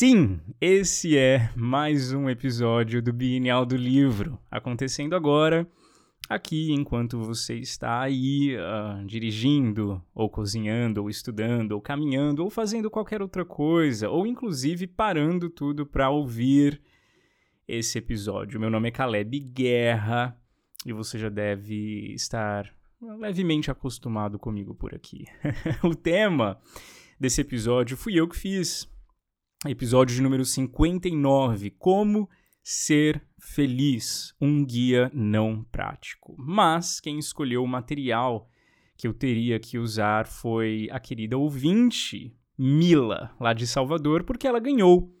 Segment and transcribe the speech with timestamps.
[0.00, 5.68] Sim, esse é mais um episódio do Bienal do Livro, acontecendo agora,
[6.26, 12.90] aqui enquanto você está aí uh, dirigindo, ou cozinhando, ou estudando, ou caminhando, ou fazendo
[12.90, 16.80] qualquer outra coisa, ou inclusive parando tudo para ouvir
[17.68, 18.58] esse episódio.
[18.58, 20.34] Meu nome é Caleb Guerra
[20.86, 22.74] e você já deve estar
[23.18, 25.26] levemente acostumado comigo por aqui.
[25.84, 26.58] o tema
[27.20, 28.88] desse episódio fui eu que fiz
[29.68, 32.28] episódio de número 59, Como
[32.62, 36.34] Ser Feliz, um guia não prático.
[36.38, 38.48] Mas quem escolheu o material
[38.96, 44.58] que eu teria que usar foi a querida ouvinte Mila, lá de Salvador, porque ela
[44.58, 45.14] ganhou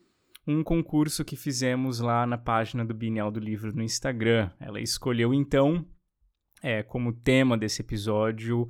[0.46, 4.50] um concurso que fizemos lá na página do Bienal do Livro no Instagram.
[4.58, 5.86] Ela escolheu então,
[6.62, 8.66] é, como tema desse episódio,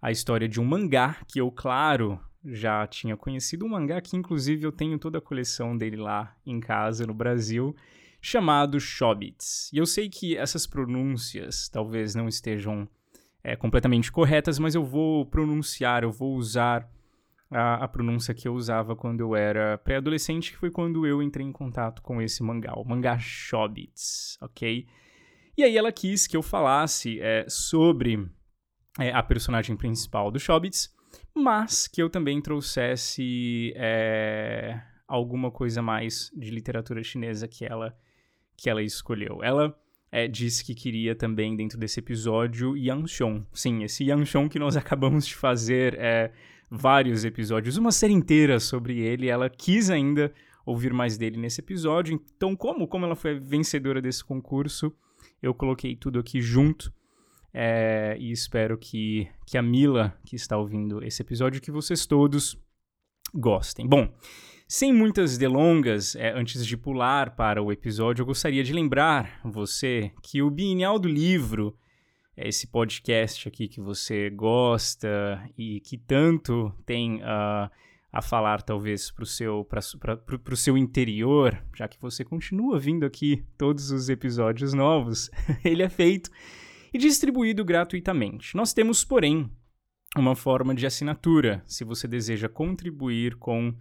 [0.00, 4.64] a história de um mangá que eu, claro, já tinha conhecido um mangá que, inclusive,
[4.64, 7.74] eu tenho toda a coleção dele lá em casa, no Brasil,
[8.20, 9.70] chamado Shobits.
[9.72, 12.88] E eu sei que essas pronúncias talvez não estejam
[13.42, 16.88] é, completamente corretas, mas eu vou pronunciar, eu vou usar
[17.50, 21.46] a, a pronúncia que eu usava quando eu era pré-adolescente, que foi quando eu entrei
[21.46, 24.86] em contato com esse mangá, o mangá Shobits, ok?
[25.56, 28.26] E aí ela quis que eu falasse é, sobre
[28.98, 30.94] é, a personagem principal do Shobits,
[31.34, 37.96] mas que eu também trouxesse é, alguma coisa mais de literatura chinesa que ela,
[38.56, 39.42] que ela escolheu.
[39.42, 39.74] Ela
[40.10, 43.46] é, disse que queria também, dentro desse episódio, Yanxiong.
[43.52, 46.32] Sim, esse Yanxiong que nós acabamos de fazer é,
[46.70, 49.28] vários episódios, uma série inteira sobre ele.
[49.28, 50.32] Ela quis ainda
[50.64, 52.14] ouvir mais dele nesse episódio.
[52.36, 54.92] Então, como, como ela foi vencedora desse concurso,
[55.42, 56.92] eu coloquei tudo aqui junto
[57.54, 62.58] é, e espero que, que a Mila, que está ouvindo esse episódio, que vocês todos
[63.34, 63.86] gostem.
[63.86, 64.12] Bom,
[64.66, 70.10] sem muitas delongas, é, antes de pular para o episódio, eu gostaria de lembrar você
[70.22, 71.76] que o Bienal do Livro,
[72.34, 77.70] é esse podcast aqui que você gosta e que tanto tem uh,
[78.10, 79.68] a falar, talvez, para o seu,
[80.56, 85.30] seu interior, já que você continua vindo aqui todos os episódios novos,
[85.62, 86.30] ele é feito
[86.92, 88.56] e distribuído gratuitamente.
[88.56, 89.50] Nós temos, porém,
[90.16, 93.74] uma forma de assinatura, se você deseja contribuir com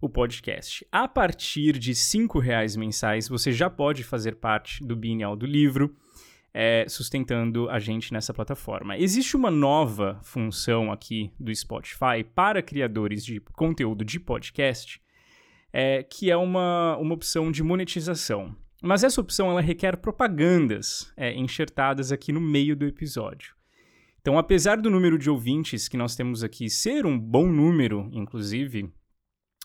[0.00, 0.86] o podcast.
[0.90, 5.94] A partir de R$ reais mensais, você já pode fazer parte do Bienal do Livro,
[6.52, 8.98] é, sustentando a gente nessa plataforma.
[8.98, 15.00] Existe uma nova função aqui do Spotify para criadores de conteúdo de podcast,
[15.72, 18.56] é, que é uma, uma opção de monetização.
[18.82, 23.54] Mas essa opção ela requer propagandas é, enxertadas aqui no meio do episódio.
[24.20, 28.92] Então, apesar do número de ouvintes que nós temos aqui ser um bom número, inclusive,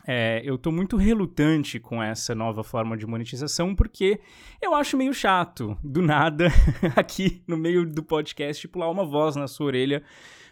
[0.08, 4.20] é, eu estou muito relutante com essa nova forma de monetização porque
[4.62, 6.48] eu acho meio chato, do nada,
[6.96, 10.04] aqui no meio do podcast, pular uma voz na sua orelha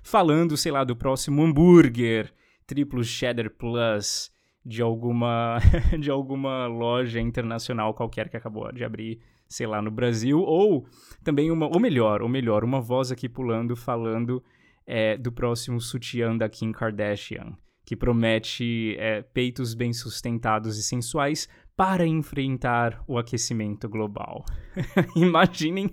[0.02, 2.34] falando, sei lá, do próximo hambúrguer,
[2.66, 4.33] triplo cheddar plus,
[4.66, 5.60] de alguma,
[6.00, 10.86] de alguma loja internacional qualquer que acabou de abrir, sei lá, no Brasil, ou
[11.24, 14.44] também uma, ou melhor, ou melhor, uma voz aqui pulando falando
[14.86, 21.48] é, do próximo sutiã da Kim Kardashian, que promete é, peitos bem sustentados e sensuais
[21.76, 24.46] para enfrentar o aquecimento global.
[25.16, 25.90] imaginem,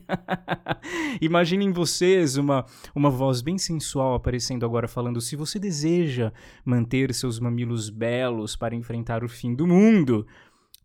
[1.20, 2.64] imaginem vocês uma,
[2.94, 6.32] uma voz bem sensual aparecendo agora falando: se você deseja
[6.64, 10.26] manter seus mamilos belos para enfrentar o fim do mundo,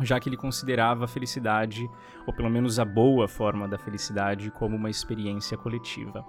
[0.00, 1.88] já que ele considerava a felicidade,
[2.26, 6.24] ou pelo menos a boa forma da felicidade, como uma experiência coletiva.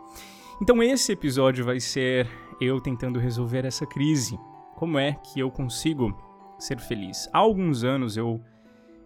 [0.61, 2.27] Então esse episódio vai ser
[2.61, 4.37] eu tentando resolver essa crise.
[4.75, 6.15] Como é que eu consigo
[6.59, 7.29] ser feliz?
[7.33, 8.41] Há alguns anos eu,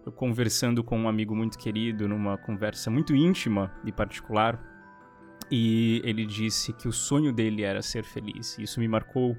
[0.04, 4.69] eu conversando com um amigo muito querido, numa conversa muito íntima e particular,
[5.50, 8.56] e ele disse que o sonho dele era ser feliz.
[8.58, 9.36] Isso me marcou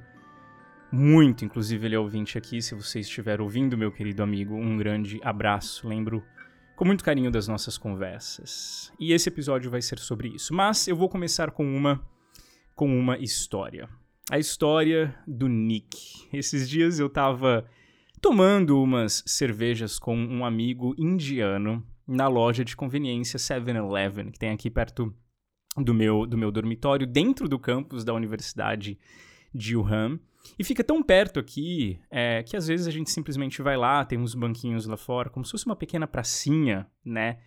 [0.92, 5.20] muito, inclusive ele é ouvinte aqui, se você estiver ouvindo, meu querido amigo, um grande
[5.24, 5.88] abraço.
[5.88, 6.22] Lembro
[6.76, 8.92] com muito carinho das nossas conversas.
[9.00, 10.54] E esse episódio vai ser sobre isso.
[10.54, 12.02] Mas eu vou começar com uma
[12.76, 13.88] com uma história.
[14.30, 16.28] A história do Nick.
[16.34, 17.66] Esses dias eu tava
[18.20, 24.70] tomando umas cervejas com um amigo indiano na loja de conveniência 7-Eleven, que tem aqui
[24.70, 25.14] perto
[25.78, 28.98] do meu, do meu dormitório, dentro do campus da Universidade
[29.54, 30.20] de Wuhan.
[30.58, 34.18] E fica tão perto aqui é, que às vezes a gente simplesmente vai lá, tem
[34.18, 37.38] uns banquinhos lá fora, como se fosse uma pequena pracinha, né?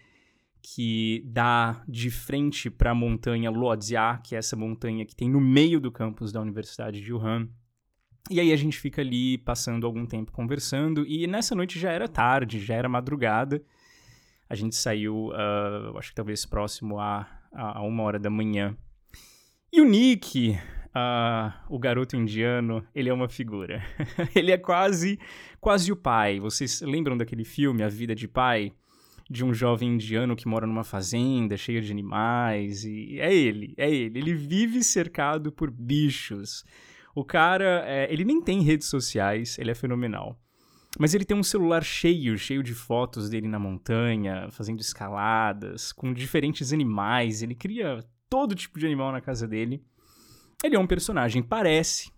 [0.62, 5.40] Que dá de frente para a montanha Luodzia, que é essa montanha que tem no
[5.40, 7.48] meio do campus da Universidade de Wuhan.
[8.30, 12.08] E aí a gente fica ali passando algum tempo conversando, e nessa noite já era
[12.08, 13.62] tarde, já era madrugada.
[14.48, 18.76] A gente saiu, uh, acho que talvez próximo a, a uma hora da manhã.
[19.72, 23.82] E o Nick, uh, o garoto indiano, ele é uma figura.
[24.34, 25.18] ele é quase,
[25.60, 26.38] quase o pai.
[26.38, 28.72] Vocês lembram daquele filme, A Vida de Pai?
[29.28, 32.84] De um jovem indiano que mora numa fazenda cheia de animais.
[32.84, 34.18] E é ele, é ele.
[34.18, 36.64] Ele vive cercado por bichos.
[37.14, 40.38] O cara, é, ele nem tem redes sociais, ele é fenomenal.
[40.98, 46.12] Mas ele tem um celular cheio, cheio de fotos dele na montanha, fazendo escaladas, com
[46.12, 47.42] diferentes animais.
[47.42, 49.84] Ele cria todo tipo de animal na casa dele.
[50.62, 52.10] Ele é um personagem, parece,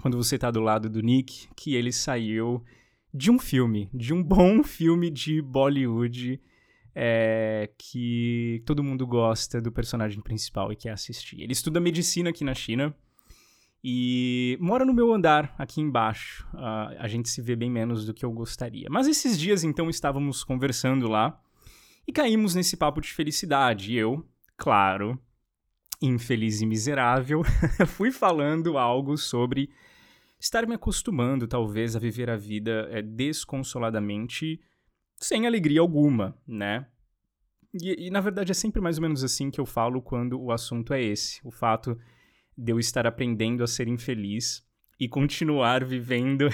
[0.00, 2.62] quando você tá do lado do Nick, que ele saiu
[3.12, 6.40] de um filme, de um bom filme de Bollywood
[6.94, 11.40] é, que todo mundo gosta do personagem principal e quer assistir.
[11.40, 12.94] Ele estuda medicina aqui na China
[13.84, 16.46] e mora no meu andar aqui embaixo.
[16.54, 18.86] Uh, a gente se vê bem menos do que eu gostaria.
[18.88, 21.40] Mas esses dias então estávamos conversando lá
[22.06, 23.92] e caímos nesse papo de felicidade.
[23.92, 24.24] E eu,
[24.56, 25.18] claro,
[26.00, 27.42] infeliz e miserável,
[27.86, 29.70] fui falando algo sobre
[30.38, 34.60] estar me acostumando, talvez, a viver a vida é, desconsoladamente,
[35.16, 36.86] sem alegria alguma, né?
[37.74, 40.52] E, e, na verdade é sempre mais ou menos assim que eu falo quando o
[40.52, 41.98] assunto é esse: o fato
[42.56, 44.62] de eu estar aprendendo a ser infeliz
[44.98, 46.48] e continuar vivendo,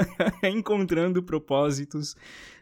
[0.44, 2.14] encontrando propósitos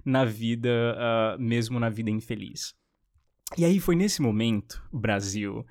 [0.04, 2.74] na vida, uh, mesmo na vida infeliz.
[3.58, 5.66] E aí foi nesse momento, Brasil,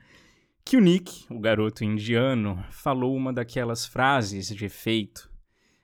[0.66, 5.31] que o Nick, o garoto indiano, falou uma daquelas frases de efeito.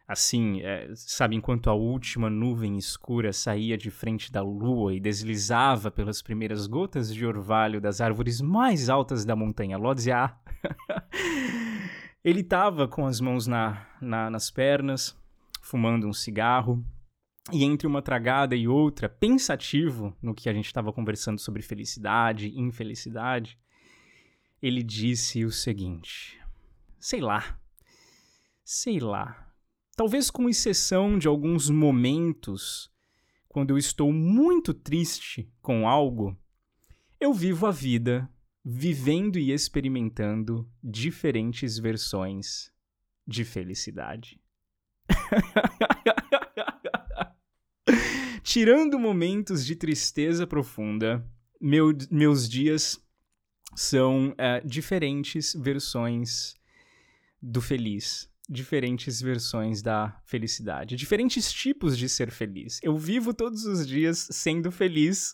[0.08, 5.92] Assim, é, sabe, enquanto a última nuvem escura saía de frente da lua e deslizava
[5.92, 10.34] pelas primeiras gotas de orvalho das árvores mais altas da montanha Lodzia,
[12.24, 15.14] ele estava com as mãos na, na, nas pernas,
[15.62, 16.82] fumando um cigarro,
[17.52, 22.58] e entre uma tragada e outra, pensativo no que a gente estava conversando sobre felicidade
[22.58, 23.60] infelicidade,
[24.62, 26.40] ele disse o seguinte:
[27.00, 27.60] sei lá,
[28.64, 29.47] sei lá,
[29.98, 32.92] talvez com exceção de alguns momentos
[33.50, 36.38] quando eu estou muito triste com algo,
[37.20, 38.32] eu vivo a vida
[38.64, 42.72] vivendo e experimentando diferentes versões
[43.26, 44.40] de felicidade.
[48.44, 51.28] Tirando momentos de tristeza profunda,
[51.60, 53.04] meu, meus dias
[53.76, 56.54] são uh, diferentes versões
[57.42, 62.80] do feliz, diferentes versões da felicidade, diferentes tipos de ser feliz.
[62.82, 65.34] Eu vivo todos os dias sendo feliz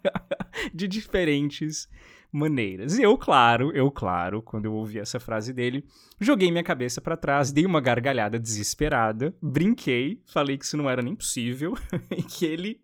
[0.74, 1.88] de diferentes
[2.30, 2.98] maneiras.
[2.98, 5.84] E eu, claro, eu, claro, quando eu ouvi essa frase dele,
[6.20, 11.00] joguei minha cabeça para trás, dei uma gargalhada desesperada, brinquei, falei que isso não era
[11.00, 11.74] nem possível
[12.10, 12.80] e que ele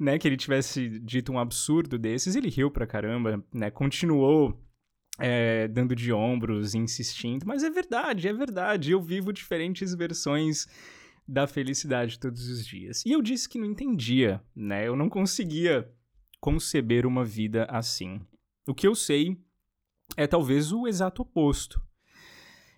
[0.00, 4.58] né, que ele tivesse dito um absurdo desses, ele riu pra caramba, né, continuou
[5.18, 10.66] é, dando de ombros, insistindo, mas é verdade, é verdade, eu vivo diferentes versões
[11.26, 13.04] da felicidade todos os dias.
[13.06, 15.88] E eu disse que não entendia, né, eu não conseguia
[16.40, 18.20] conceber uma vida assim.
[18.66, 19.36] O que eu sei
[20.16, 21.80] é talvez o exato oposto.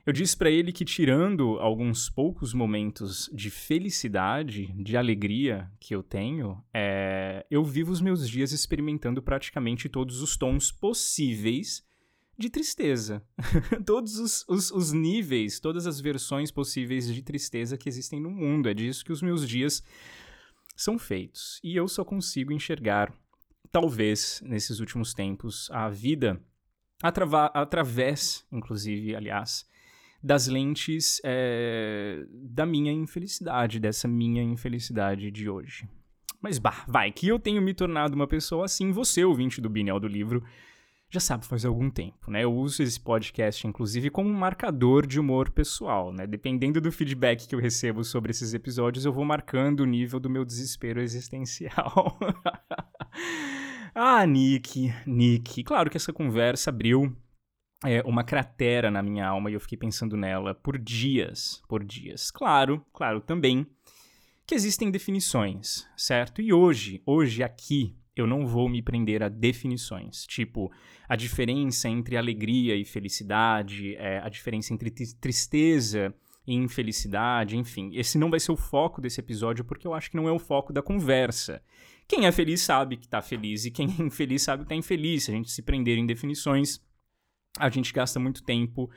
[0.07, 6.01] Eu disse para ele que, tirando alguns poucos momentos de felicidade, de alegria que eu
[6.01, 11.85] tenho, é, eu vivo os meus dias experimentando praticamente todos os tons possíveis
[12.39, 13.23] de tristeza.
[13.87, 18.69] todos os, os, os, níveis, todas as versões possíveis de tristeza que existem no mundo.
[18.69, 19.83] É disso que os meus dias
[20.77, 21.61] são feitos.
[21.65, 23.13] E eu só consigo enxergar,
[23.71, 26.41] talvez, nesses últimos tempos, a vida
[27.03, 29.67] através, inclusive, aliás,
[30.23, 35.89] das lentes é, da minha infelicidade, dessa minha infelicidade de hoje.
[36.41, 40.01] Mas bah, vai, que eu tenho me tornado uma pessoa assim, você, ouvinte do Binel
[40.01, 40.43] do livro,
[41.17, 42.45] já sabe faz algum tempo, né?
[42.45, 46.27] Eu uso esse podcast, inclusive, como um marcador de humor pessoal, né?
[46.27, 50.29] Dependendo do feedback que eu recebo sobre esses episódios, eu vou marcando o nível do
[50.29, 52.19] meu desespero existencial.
[53.95, 55.65] ah, Nick, Nick.
[55.65, 57.17] Claro que essa conversa abriu
[57.83, 62.31] é, uma cratera na minha alma e eu fiquei pensando nela por dias, por dias.
[62.31, 63.67] Claro, claro também
[64.47, 66.43] que existem definições, certo?
[66.43, 70.73] E hoje, hoje aqui, eu não vou me prender a definições, tipo
[71.07, 76.15] a diferença entre alegria e felicidade, é, a diferença entre tristeza
[76.47, 77.91] e infelicidade, enfim.
[77.93, 80.39] Esse não vai ser o foco desse episódio porque eu acho que não é o
[80.39, 81.63] foco da conversa.
[82.09, 85.25] Quem é feliz sabe que está feliz e quem é infeliz sabe que está infeliz.
[85.25, 86.81] Se a gente se prender em definições,
[87.59, 88.91] a gente gasta muito tempo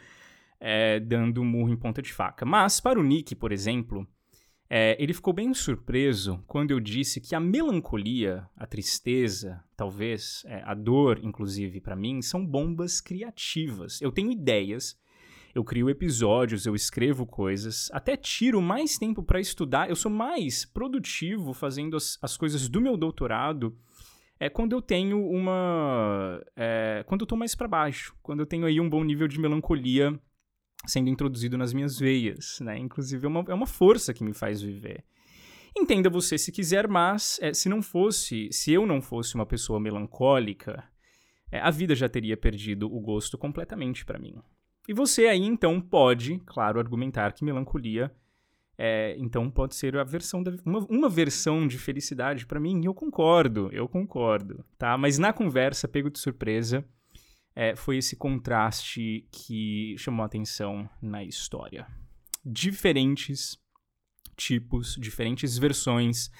[0.59, 2.45] é, dando murro em ponta de faca.
[2.45, 4.07] Mas para o Nick, por exemplo,
[4.69, 10.61] é, ele ficou bem surpreso quando eu disse que a melancolia, a tristeza, talvez, é,
[10.63, 13.99] a dor, inclusive, para mim, são bombas criativas.
[13.99, 14.95] Eu tenho ideias,
[15.55, 19.89] eu crio episódios, eu escrevo coisas, até tiro mais tempo para estudar.
[19.89, 23.75] Eu sou mais produtivo fazendo as, as coisas do meu doutorado
[24.39, 26.41] é quando eu tenho uma.
[26.55, 29.39] É, quando eu tô mais para baixo, quando eu tenho aí um bom nível de
[29.39, 30.17] melancolia
[30.85, 32.77] sendo introduzido nas minhas veias, né?
[32.77, 35.03] Inclusive, é uma, é uma força que me faz viver.
[35.77, 39.79] Entenda você se quiser, mas é, se não fosse, se eu não fosse uma pessoa
[39.79, 40.83] melancólica,
[41.51, 44.35] é, a vida já teria perdido o gosto completamente para mim.
[44.87, 48.11] E você aí então pode, claro, argumentar que melancolia
[48.81, 52.79] é, então pode ser a versão da, uma, uma versão de felicidade para mim.
[52.81, 54.97] E eu concordo, eu concordo, tá?
[54.97, 56.85] Mas na conversa, pego de surpresa,
[57.59, 61.85] é, foi esse contraste que chamou a atenção na história.
[62.45, 63.57] Diferentes
[64.37, 66.31] tipos, diferentes versões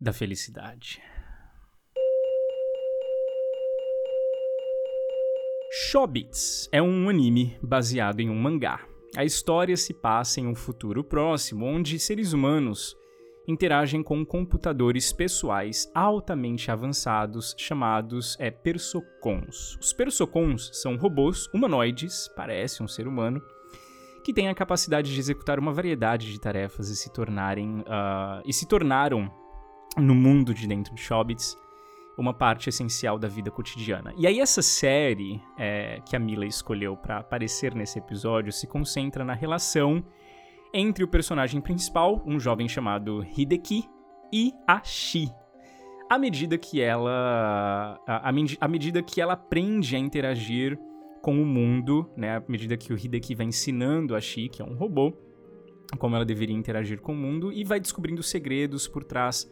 [0.00, 1.00] da felicidade.
[5.70, 8.84] Shobits é um anime baseado em um mangá.
[9.16, 12.96] A história se passa em um futuro próximo, onde seres humanos
[13.46, 19.76] interagem com computadores pessoais altamente avançados chamados é, persocons.
[19.80, 23.42] Os persocons são robôs humanoides, parece um ser humano,
[24.24, 28.52] que têm a capacidade de executar uma variedade de tarefas e se tornarem uh, e
[28.52, 29.30] se tornaram
[29.96, 31.56] no mundo de dentro de Shobits
[32.16, 34.12] uma parte essencial da vida cotidiana.
[34.16, 39.24] E aí essa série é, que a Mila escolheu para aparecer nesse episódio se concentra
[39.24, 40.04] na relação
[40.72, 43.84] entre o personagem principal, um jovem chamado Hideki,
[44.32, 45.30] e a Shi.
[46.08, 48.00] À medida que ela.
[48.06, 50.78] À, medida que ela aprende a interagir
[51.20, 52.36] com o mundo, né?
[52.36, 55.12] À medida que o Hideki vai ensinando a Shi, que é um robô,
[55.98, 59.50] como ela deveria interagir com o mundo, e vai descobrindo segredos por trás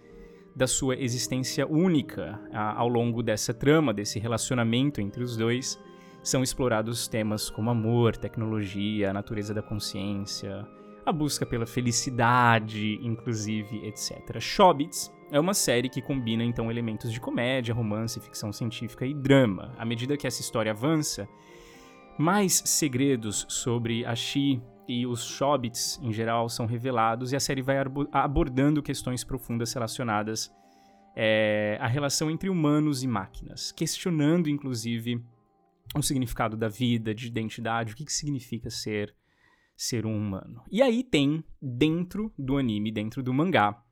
[0.55, 5.79] da sua existência única ao longo dessa trama, desse relacionamento entre os dois.
[6.23, 10.67] São explorados temas como amor, tecnologia, a natureza da consciência,
[11.05, 14.39] a busca pela felicidade, inclusive, etc.
[14.41, 19.75] Shobits é uma série que combina então elementos de comédia, romance, ficção científica e drama.
[19.79, 21.29] À medida que essa história avança,
[22.19, 27.63] mais segredos sobre a Shi e os Shobits em geral são revelados e a série
[27.63, 27.77] vai
[28.13, 30.53] abordando questões profundas relacionadas
[31.15, 35.25] é, à relação entre humanos e máquinas, questionando inclusive
[35.95, 39.15] o significado da vida, de identidade, o que, que significa ser
[39.81, 40.63] ser um humano.
[40.71, 43.83] E aí tem, dentro do anime, dentro do mangá,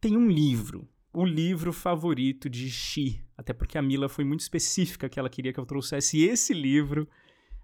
[0.00, 3.22] tem um livro, o livro favorito de Shi.
[3.36, 7.06] Até porque a Mila foi muito específica que ela queria que eu trouxesse esse livro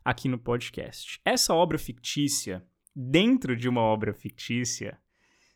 [0.04, 1.22] aqui no podcast.
[1.24, 2.62] Essa obra fictícia,
[2.94, 5.00] dentro de uma obra fictícia,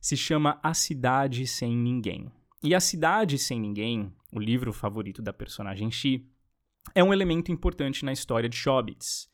[0.00, 2.33] se chama A Cidade Sem Ninguém.
[2.62, 6.26] E A Cidade Sem Ninguém, o livro favorito da personagem Shi,
[6.95, 9.28] é um elemento importante na história de Shobits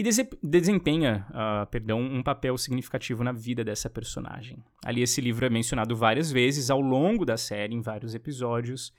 [0.00, 0.02] e
[0.42, 4.64] desempenha, uh, perdão, um papel significativo na vida dessa personagem.
[4.82, 8.94] Ali esse livro é mencionado várias vezes ao longo da série, em vários episódios,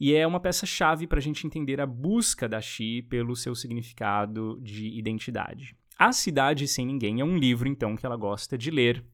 [0.00, 4.58] e é uma peça-chave para a gente entender a busca da Xi pelo seu significado
[4.60, 5.76] de identidade.
[5.96, 9.04] A Cidade Sem Ninguém é um livro, então, que ela gosta de ler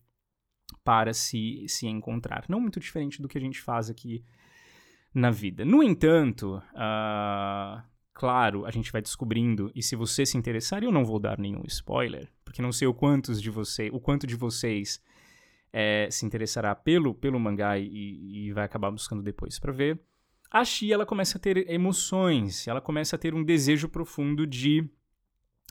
[0.83, 2.47] para se, se encontrar.
[2.49, 4.25] Não muito diferente do que a gente faz aqui
[5.13, 5.63] na vida.
[5.63, 7.83] No entanto, uh,
[8.19, 11.63] claro, a gente vai descobrindo, e se você se interessar, eu não vou dar nenhum
[11.69, 15.01] spoiler, porque não sei o quantos de vocês, o quanto de vocês
[15.73, 20.01] é, se interessará pelo, pelo mangá e, e vai acabar buscando depois para ver.
[20.51, 24.91] A Shi, ela começa a ter emoções, ela começa a ter um desejo profundo de,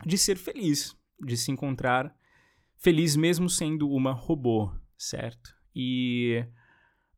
[0.05, 2.15] de ser feliz, de se encontrar
[2.77, 5.53] feliz mesmo sendo uma robô, certo?
[5.75, 6.45] E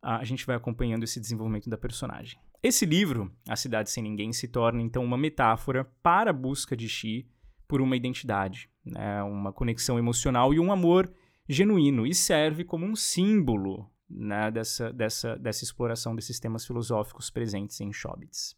[0.01, 2.39] a gente vai acompanhando esse desenvolvimento da personagem.
[2.61, 6.89] Esse livro, A Cidade Sem Ninguém, se torna então uma metáfora para a busca de
[6.89, 7.25] Shi
[7.65, 9.23] por uma identidade, né?
[9.23, 11.09] uma conexão emocional e um amor
[11.47, 17.79] genuíno, e serve como um símbolo né, dessa, dessa, dessa exploração desses temas filosóficos presentes
[17.79, 18.57] em Chobits.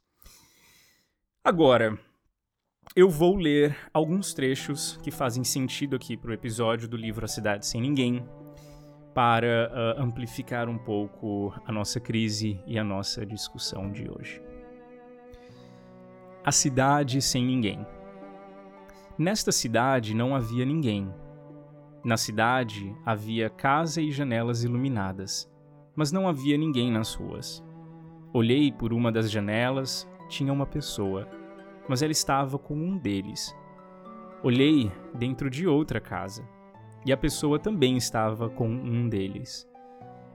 [1.44, 2.00] Agora,
[2.96, 7.28] eu vou ler alguns trechos que fazem sentido aqui para o episódio do livro A
[7.28, 8.26] Cidade Sem Ninguém,
[9.14, 14.42] para uh, amplificar um pouco a nossa crise e a nossa discussão de hoje.
[16.44, 17.86] A cidade sem ninguém.
[19.18, 21.14] Nesta cidade não havia ninguém.
[22.04, 25.52] Na cidade havia casa e janelas iluminadas,
[25.96, 27.64] mas não havia ninguém nas ruas.
[28.34, 31.28] Olhei por uma das janelas, tinha uma pessoa,
[31.88, 33.56] mas ela estava com um deles.
[34.42, 36.44] Olhei dentro de outra casa,
[37.06, 39.68] e a pessoa também estava com um deles.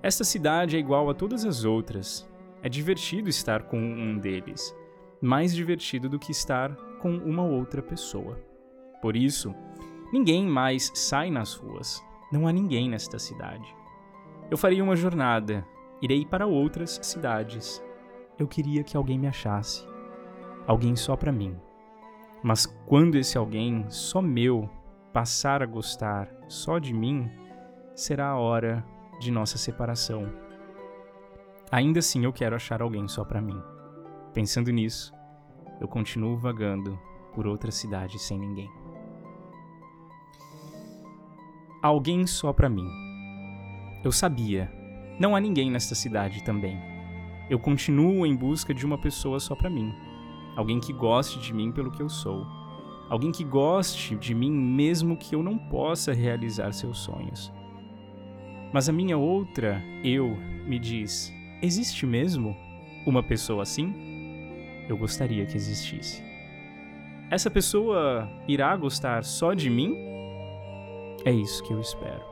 [0.02, 2.28] Esta cidade é igual a todas as outras.
[2.62, 4.74] É divertido estar com um deles,
[5.20, 8.40] mais divertido do que estar com uma outra pessoa.
[9.00, 9.54] Por isso,
[10.12, 12.02] Ninguém mais sai nas ruas.
[12.30, 13.74] Não há ninguém nesta cidade.
[14.48, 15.66] Eu faria uma jornada.
[16.00, 17.82] Irei para outras cidades.
[18.38, 19.84] Eu queria que alguém me achasse.
[20.66, 21.56] Alguém só para mim.
[22.42, 24.70] Mas quando esse alguém, só meu,
[25.16, 27.30] passar a gostar só de mim,
[27.94, 28.84] será a hora
[29.18, 30.30] de nossa separação.
[31.72, 33.58] Ainda assim eu quero achar alguém só para mim.
[34.34, 35.14] Pensando nisso,
[35.80, 37.00] eu continuo vagando
[37.34, 38.70] por outra cidade sem ninguém
[41.86, 42.88] alguém só para mim.
[44.02, 44.70] Eu sabia,
[45.18, 46.76] não há ninguém nesta cidade também.
[47.48, 49.94] Eu continuo em busca de uma pessoa só para mim.
[50.56, 52.44] Alguém que goste de mim pelo que eu sou.
[53.08, 57.52] Alguém que goste de mim mesmo que eu não possa realizar seus sonhos.
[58.72, 62.56] Mas a minha outra eu me diz: existe mesmo
[63.06, 63.94] uma pessoa assim?
[64.88, 66.22] Eu gostaria que existisse.
[67.30, 70.06] Essa pessoa irá gostar só de mim
[71.26, 72.22] é isso que eu espero.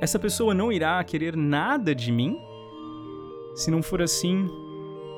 [0.00, 2.38] Essa pessoa não irá querer nada de mim?
[3.54, 4.48] Se não for assim,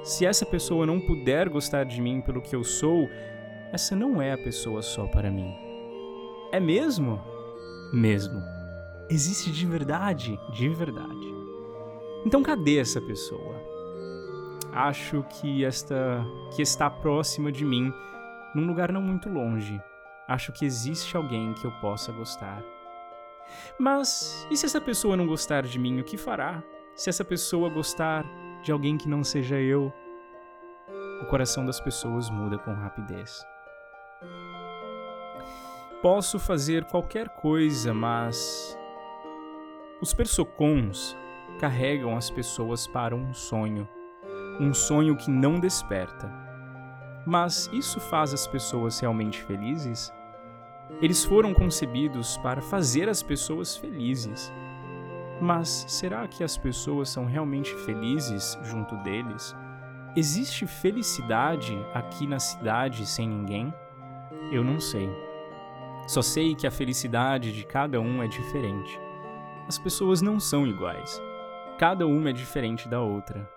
[0.03, 3.09] se essa pessoa não puder gostar de mim pelo que eu sou,
[3.73, 5.53] essa não é a pessoa só para mim.
[6.53, 7.21] É mesmo?
[7.93, 8.43] Mesmo.
[9.09, 10.39] Existe de verdade?
[10.53, 11.35] De verdade.
[12.25, 13.55] Então cadê essa pessoa?
[14.73, 16.25] Acho que esta
[16.55, 17.93] que está próxima de mim,
[18.55, 19.81] num lugar não muito longe,
[20.29, 22.63] acho que existe alguém que eu possa gostar.
[23.79, 26.63] Mas e se essa pessoa não gostar de mim, o que fará?
[26.95, 28.25] Se essa pessoa gostar
[28.63, 29.93] de alguém que não seja eu?
[31.23, 33.45] O coração das pessoas muda com rapidez.
[36.03, 38.79] Posso fazer qualquer coisa, mas
[40.01, 41.17] os persocons
[41.59, 43.89] carregam as pessoas para um sonho,
[44.61, 46.31] um sonho que não desperta.
[47.27, 50.13] Mas isso faz as pessoas realmente felizes?
[51.01, 54.53] Eles foram concebidos para fazer as pessoas felizes.
[55.41, 59.57] Mas será que as pessoas são realmente felizes junto deles?
[60.15, 63.75] Existe felicidade aqui na cidade sem ninguém?
[64.53, 65.26] Eu não sei.
[66.07, 68.99] Só sei que a felicidade de cada um é diferente.
[69.67, 71.21] As pessoas não são iguais.
[71.79, 73.49] Cada uma é diferente da outra.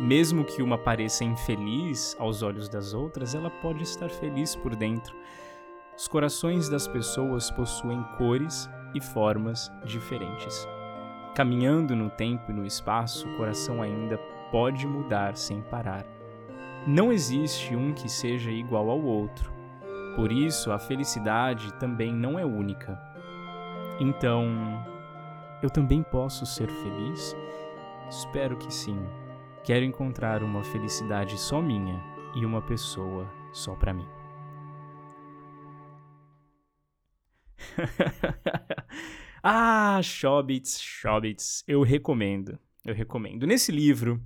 [0.00, 5.14] Mesmo que uma pareça infeliz aos olhos das outras, ela pode estar feliz por dentro
[6.00, 10.66] os corações das pessoas possuem cores e formas diferentes.
[11.34, 14.16] Caminhando no tempo e no espaço, o coração ainda
[14.50, 16.06] pode mudar sem parar.
[16.86, 19.49] Não existe um que seja igual ao outro.
[20.14, 23.00] Por isso, a felicidade também não é única.
[24.00, 24.48] Então,
[25.62, 27.36] eu também posso ser feliz?
[28.08, 28.98] Espero que sim.
[29.62, 32.02] Quero encontrar uma felicidade só minha
[32.34, 34.08] e uma pessoa só para mim.
[39.42, 43.46] ah, Shobits, Shobits, eu recomendo, eu recomendo.
[43.46, 44.20] Nesse livro,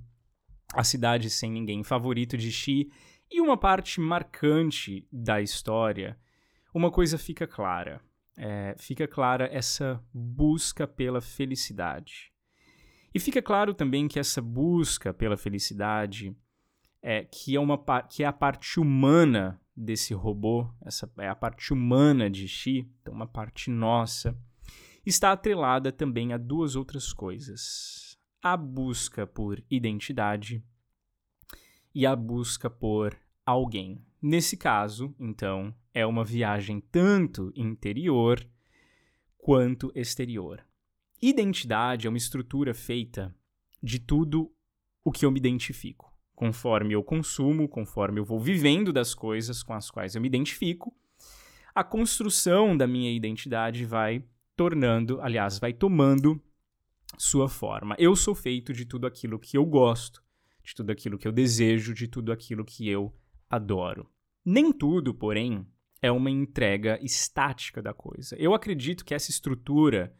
[0.73, 2.89] A Cidade Sem Ninguém, favorito de Xi,
[3.31, 6.17] e uma parte marcante da história,
[6.73, 8.01] uma coisa fica clara.
[8.37, 12.33] É, fica clara essa busca pela felicidade.
[13.13, 16.35] E fica claro também que essa busca pela felicidade
[17.01, 21.71] é, que, é uma, que é a parte humana desse robô, essa é a parte
[21.71, 24.37] humana de Xi, então uma parte nossa,
[25.05, 30.63] está atrelada também a duas outras coisas: a busca por identidade
[31.95, 34.05] e a busca por alguém.
[34.21, 38.45] Nesse caso, então, é uma viagem tanto interior
[39.37, 40.63] quanto exterior.
[41.21, 43.33] Identidade é uma estrutura feita
[43.81, 44.51] de tudo
[45.03, 49.73] o que eu me identifico conforme eu consumo, conforme eu vou vivendo das coisas com
[49.73, 50.93] as quais eu me identifico,
[51.73, 54.23] a construção da minha identidade vai
[54.55, 56.41] tornando, aliás, vai tomando
[57.17, 57.95] sua forma.
[57.97, 60.21] Eu sou feito de tudo aquilo que eu gosto,
[60.65, 63.13] de tudo aquilo que eu desejo, de tudo aquilo que eu
[63.49, 64.09] adoro.
[64.43, 65.65] Nem tudo, porém,
[66.01, 68.35] é uma entrega estática da coisa.
[68.37, 70.13] Eu acredito que essa estrutura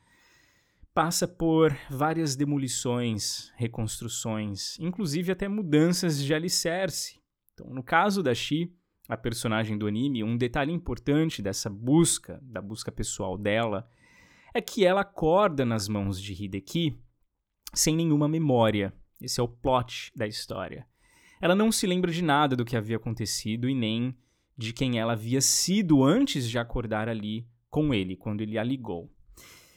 [0.94, 7.20] passa por várias demolições, reconstruções, inclusive até mudanças de alicerce.
[7.54, 8.72] Então, no caso da Shi,
[9.10, 13.88] a personagem do anime, um detalhe importante dessa busca, da busca pessoal dela,
[14.54, 16.98] é que ela acorda nas mãos de Hideki
[17.74, 18.94] sem nenhuma memória.
[19.22, 20.86] Esse é o plot da história.
[21.42, 24.16] Ela não se lembra de nada do que havia acontecido e nem
[24.58, 29.12] de quem ela havia sido antes de acordar ali com ele, quando ele a ligou.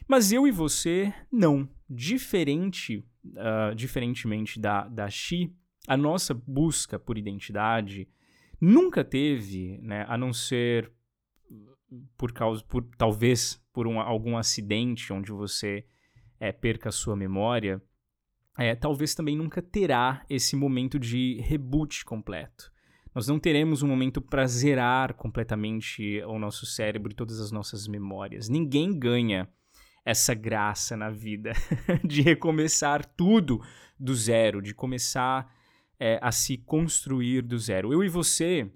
[0.07, 1.69] Mas eu e você, não.
[1.91, 5.53] Diferente, uh, diferentemente da, da Xi,
[5.87, 8.09] a nossa busca por identidade
[8.61, 10.93] nunca teve, né, a não ser
[12.17, 15.87] por causa, por, talvez por um, algum acidente onde você
[16.39, 17.83] é, perca a sua memória,
[18.59, 22.73] é, talvez também nunca terá esse momento de reboot completo.
[23.15, 27.87] Nós não teremos um momento para zerar completamente o nosso cérebro e todas as nossas
[27.87, 28.49] memórias.
[28.49, 29.49] Ninguém ganha
[30.05, 31.53] essa graça na vida
[32.05, 33.61] de recomeçar tudo
[33.99, 35.53] do zero, de começar
[35.99, 37.93] é, a se construir do zero.
[37.93, 38.71] Eu e você,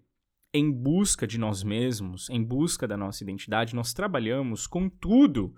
[0.54, 5.54] em busca de nós mesmos, em busca da nossa identidade, nós trabalhamos com tudo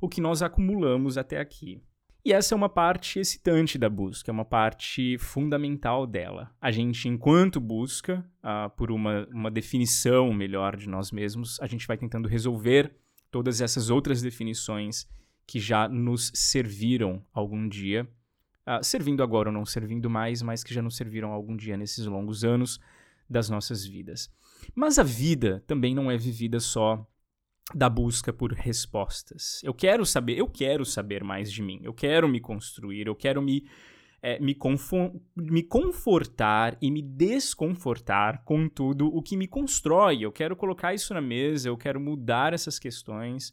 [0.00, 1.80] o que nós acumulamos até aqui.
[2.28, 6.54] E essa é uma parte excitante da busca, é uma parte fundamental dela.
[6.60, 11.86] A gente, enquanto busca uh, por uma, uma definição melhor de nós mesmos, a gente
[11.86, 12.94] vai tentando resolver
[13.30, 15.08] todas essas outras definições
[15.46, 18.06] que já nos serviram algum dia,
[18.66, 22.04] uh, servindo agora ou não servindo mais, mas que já nos serviram algum dia nesses
[22.04, 22.78] longos anos
[23.26, 24.30] das nossas vidas.
[24.74, 27.10] Mas a vida também não é vivida só
[27.74, 29.60] da busca por respostas.
[29.62, 33.42] Eu quero saber, eu quero saber mais de mim, eu quero me construir, eu quero
[33.42, 33.68] me,
[34.22, 34.56] é, me,
[35.36, 40.20] me confortar e me desconfortar com tudo o que me constrói.
[40.20, 43.52] Eu quero colocar isso na mesa, eu quero mudar essas questões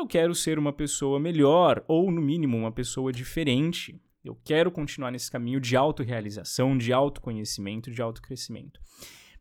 [0.00, 4.00] eu quero ser uma pessoa melhor, ou no mínimo uma pessoa diferente.
[4.24, 8.80] Eu quero continuar nesse caminho de autorrealização, de autoconhecimento, de autocrescimento.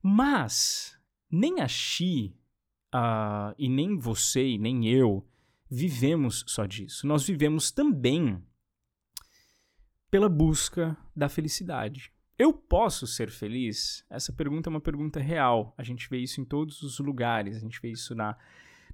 [0.03, 0.97] Mas
[1.31, 2.35] nem a Xi,
[2.93, 5.25] uh, e nem você, e nem eu,
[5.69, 7.05] vivemos só disso.
[7.07, 8.41] Nós vivemos também
[10.09, 12.11] pela busca da felicidade.
[12.37, 14.05] Eu posso ser feliz?
[14.09, 15.73] Essa pergunta é uma pergunta real.
[15.77, 17.57] A gente vê isso em todos os lugares.
[17.57, 18.37] A gente vê isso na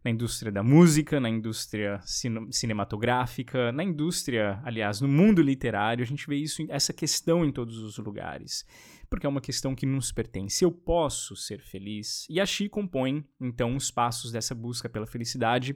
[0.06, 6.06] na indústria da música, na indústria cin cinematográfica, na indústria, aliás, no mundo literário, a
[6.06, 8.64] gente vê isso, essa questão em todos os lugares,
[9.10, 10.64] porque é uma questão que nos pertence.
[10.64, 12.26] Eu posso ser feliz?
[12.30, 15.76] E a Xi compõe, então, os passos dessa busca pela felicidade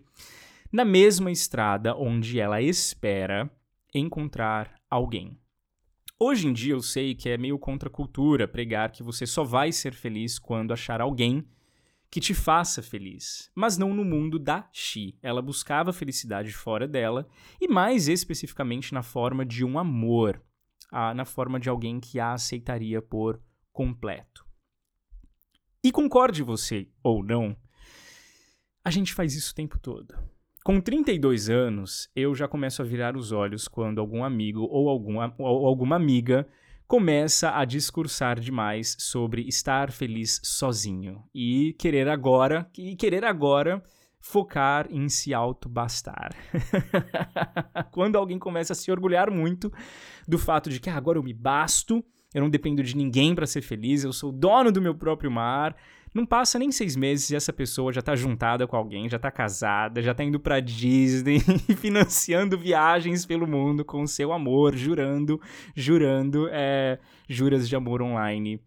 [0.72, 3.50] na mesma estrada onde ela espera
[3.94, 5.38] encontrar alguém.
[6.20, 9.44] Hoje em dia eu sei que é meio contra a cultura pregar que você só
[9.44, 11.48] vai ser feliz quando achar alguém
[12.12, 15.18] que te faça feliz, mas não no mundo da Xi.
[15.22, 17.28] Ela buscava felicidade fora dela
[17.62, 20.42] e mais especificamente na forma de um amor,
[20.91, 24.45] na forma de alguém que a aceitaria por completo.
[25.84, 27.56] E concorde você ou não,
[28.84, 30.13] a gente faz isso o tempo todo.
[30.63, 35.34] Com 32 anos, eu já começo a virar os olhos quando algum amigo ou, alguma,
[35.38, 36.47] ou alguma amiga
[36.86, 43.82] começa a discursar demais sobre estar feliz sozinho e querer agora e querer agora
[44.20, 46.36] focar em se autobastar.
[47.92, 49.72] Quando alguém começa a se orgulhar muito
[50.28, 52.04] do fato de que ah, agora eu me basto,
[52.34, 55.76] eu não dependo de ninguém para ser feliz, eu sou dono do meu próprio mar,
[56.14, 59.32] não passa nem seis meses e essa pessoa já tá juntada com alguém, já tá
[59.32, 61.40] casada, já tá indo pra Disney,
[61.78, 65.40] financiando viagens pelo mundo com seu amor, jurando,
[65.76, 68.60] jurando, é, juras de amor online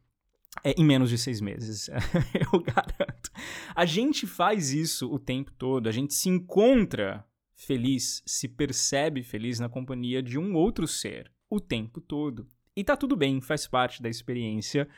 [0.63, 1.89] é, em menos de seis meses,
[2.53, 3.31] eu garanto.
[3.75, 9.59] A gente faz isso o tempo todo, a gente se encontra feliz, se percebe feliz
[9.59, 12.47] na companhia de um outro ser o tempo todo.
[12.77, 14.89] E tá tudo bem, faz parte da experiência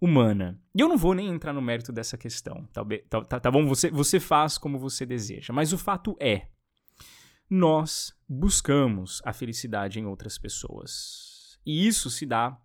[0.00, 0.60] humana.
[0.74, 2.84] E eu não vou nem entrar no mérito dessa questão, tá,
[3.24, 3.66] tá, tá bom?
[3.66, 5.52] Você, você faz como você deseja.
[5.52, 6.48] Mas o fato é,
[7.50, 11.58] nós buscamos a felicidade em outras pessoas.
[11.64, 12.58] E isso se dá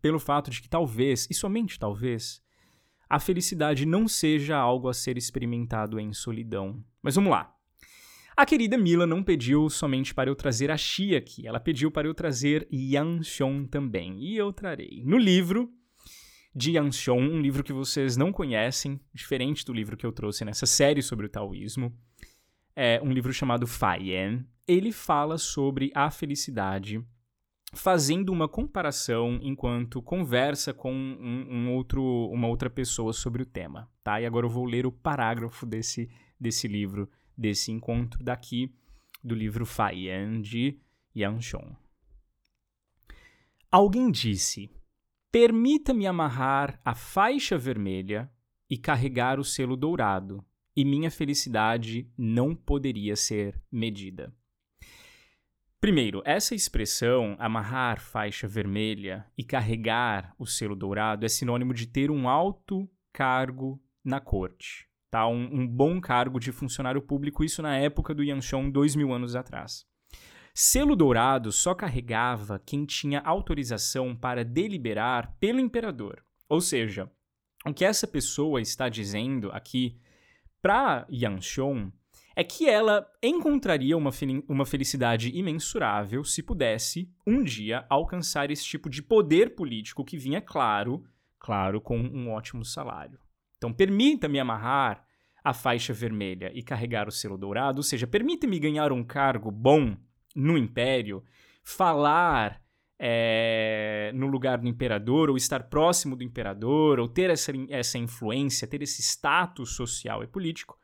[0.00, 2.42] pelo fato de que talvez, e somente talvez,
[3.08, 6.84] a felicidade não seja algo a ser experimentado em solidão.
[7.02, 7.54] Mas vamos lá.
[8.36, 12.06] A querida Mila não pediu somente para eu trazer a Xia aqui, ela pediu para
[12.06, 15.02] eu trazer Yang Xiong também, e eu trarei.
[15.04, 15.68] No livro
[16.54, 20.44] de Yang Xiong, um livro que vocês não conhecem, diferente do livro que eu trouxe
[20.44, 21.92] nessa série sobre o taoísmo,
[22.76, 24.44] é um livro chamado Fayan.
[24.68, 27.04] Ele fala sobre a felicidade,
[27.74, 33.90] fazendo uma comparação enquanto conversa com um, um outro, uma outra pessoa sobre o tema,
[34.02, 34.20] tá?
[34.20, 38.74] E agora eu vou ler o parágrafo desse, desse livro desse encontro daqui
[39.22, 40.80] do livro Fayan de
[41.16, 41.76] Yanshong.
[43.70, 44.68] Alguém disse:
[45.30, 48.30] Permita-me amarrar a faixa vermelha
[48.68, 54.34] e carregar o selo dourado, e minha felicidade não poderia ser medida.
[55.80, 62.10] Primeiro, essa expressão, amarrar faixa vermelha e carregar o selo dourado, é sinônimo de ter
[62.10, 65.26] um alto cargo na corte tá?
[65.26, 69.34] Um, um, bom cargo de funcionário público, isso na época do Yanshong, dois mil anos
[69.34, 69.86] atrás.
[70.54, 76.24] Selo dourado só carregava quem tinha autorização para deliberar pelo imperador.
[76.48, 77.10] Ou seja,
[77.64, 80.00] o que essa pessoa está dizendo aqui
[80.60, 81.92] para Yanshong
[82.38, 84.10] é que ela encontraria uma,
[84.48, 90.40] uma felicidade imensurável se pudesse, um dia, alcançar esse tipo de poder político que vinha,
[90.40, 91.02] claro,
[91.36, 93.18] claro, com um ótimo salário.
[93.56, 95.04] Então, permita-me amarrar
[95.42, 99.96] a faixa vermelha e carregar o selo dourado, ou seja, permita-me ganhar um cargo bom
[100.32, 101.24] no império,
[101.64, 102.62] falar
[103.00, 108.68] é, no lugar do imperador, ou estar próximo do imperador, ou ter essa, essa influência,
[108.68, 110.78] ter esse status social e político,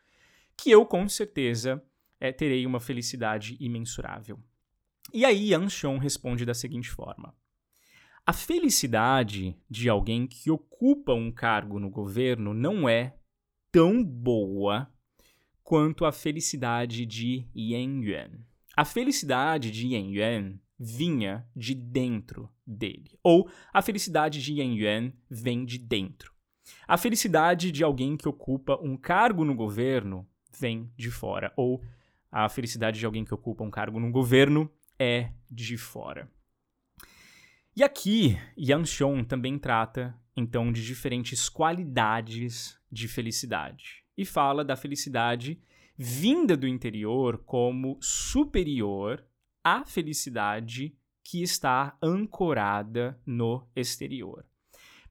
[0.57, 1.83] que eu com certeza
[2.21, 4.39] é, terei uma felicidade imensurável.
[5.13, 7.35] E aí Yang Shong responde da seguinte forma:
[8.27, 13.15] a felicidade de alguém que ocupa um cargo no governo não é
[13.71, 14.91] tão boa
[15.63, 18.31] quanto a felicidade de Yan Yuan.
[18.77, 25.13] A felicidade de Yan Yuan vinha de dentro dele, ou a felicidade de Yan Yuan
[25.29, 26.33] vem de dentro.
[26.89, 30.27] A felicidade de alguém que ocupa um cargo no governo
[30.59, 31.83] vem de fora, ou
[32.31, 36.29] a felicidade de alguém que ocupa um cargo no governo é de fora.
[37.77, 44.05] E aqui, Yang Xiong também trata, então, de diferentes qualidades de felicidade.
[44.17, 45.61] E fala da felicidade
[45.97, 49.25] vinda do interior como superior
[49.63, 54.45] à felicidade que está ancorada no exterior.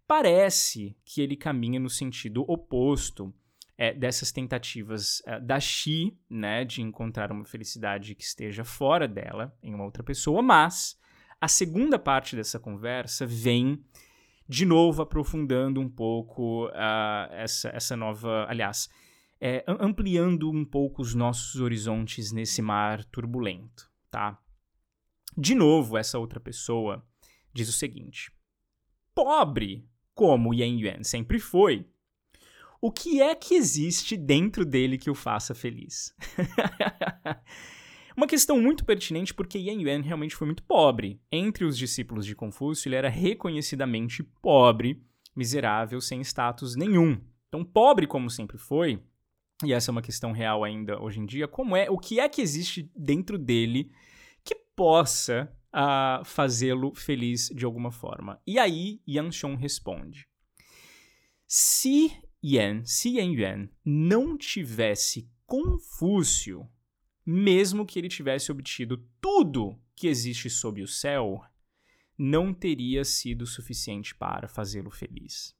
[0.06, 3.34] Parece que ele caminha no sentido oposto
[3.78, 9.56] é, dessas tentativas é, da Xi, né, de encontrar uma felicidade que esteja fora dela,
[9.62, 10.98] em uma outra pessoa, mas
[11.42, 13.84] a segunda parte dessa conversa vem
[14.48, 18.46] de novo aprofundando um pouco uh, essa, essa nova.
[18.48, 18.90] Aliás,
[19.40, 24.40] é, ampliando um pouco os nossos horizontes nesse mar turbulento, tá?
[25.38, 27.06] De novo, essa outra pessoa
[27.52, 28.32] diz o seguinte:
[29.14, 31.86] pobre como Yan Yuan sempre foi,
[32.84, 36.14] o que é que existe dentro dele que o faça feliz?
[38.14, 41.18] Uma questão muito pertinente porque Yan Yuan realmente foi muito pobre.
[41.32, 45.02] Entre os discípulos de Confúcio, ele era reconhecidamente pobre,
[45.34, 47.22] miserável, sem status nenhum.
[47.48, 49.02] Então, pobre como sempre foi,
[49.64, 52.28] e essa é uma questão real ainda hoje em dia, como é, o que é
[52.28, 53.94] que existe dentro dele
[54.44, 58.42] que possa uh, fazê-lo feliz de alguma forma?
[58.46, 60.28] E aí, Yang Xiong responde:
[61.48, 62.12] Se
[62.44, 66.68] Yan, se Yan Yuan não tivesse Confúcio
[67.26, 71.42] mesmo que ele tivesse obtido tudo que existe sob o céu,
[72.18, 75.56] não teria sido suficiente para fazê-lo feliz.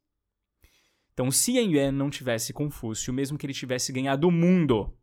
[1.14, 4.98] Então, se Yan Yuan não tivesse Confúcio, mesmo que ele tivesse ganhado o mundo,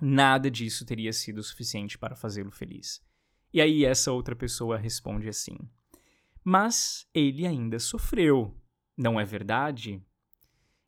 [0.00, 3.04] nada disso teria sido suficiente para fazê-lo feliz.
[3.52, 5.56] E aí essa outra pessoa responde assim:
[6.44, 8.56] Mas ele ainda sofreu,
[8.96, 10.02] não é verdade?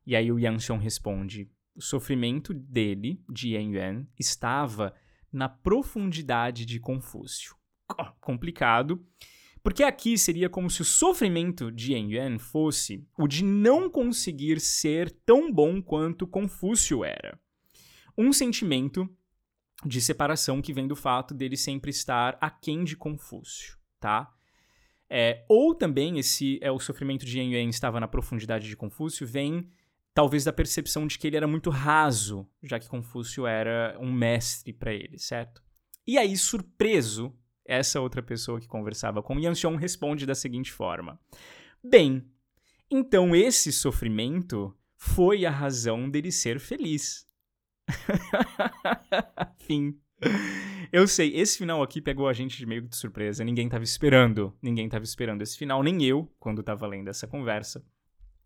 [0.08, 4.94] E aí o Yang Xiong responde: o sofrimento dele, de Yan Yuan, estava
[5.30, 7.54] na profundidade de Confúcio.
[8.18, 9.06] Complicado,
[9.62, 14.60] Porque aqui seria como se o sofrimento de Yen Yuan fosse o de não conseguir
[14.60, 17.38] ser tão bom quanto Confúcio era.
[18.16, 19.06] Um sentimento
[19.84, 24.32] de separação que vem do fato dele sempre estar aquém de Confúcio, tá?
[25.10, 29.26] É, ou também esse é o sofrimento de Yen Yuan estava na profundidade de Confúcio,
[29.26, 29.70] vem
[30.18, 34.72] talvez da percepção de que ele era muito raso, já que Confúcio era um mestre
[34.72, 35.62] para ele, certo?
[36.04, 37.32] E aí, surpreso,
[37.64, 41.20] essa outra pessoa que conversava com Yanxiong responde da seguinte forma:
[41.80, 42.28] Bem,
[42.90, 47.24] então esse sofrimento foi a razão dele ser feliz.
[49.58, 50.00] Fim.
[50.90, 53.44] Eu sei, esse final aqui pegou a gente de meio de surpresa.
[53.44, 54.52] Ninguém tava esperando.
[54.60, 57.86] Ninguém tava esperando esse final, nem eu, quando tava lendo essa conversa.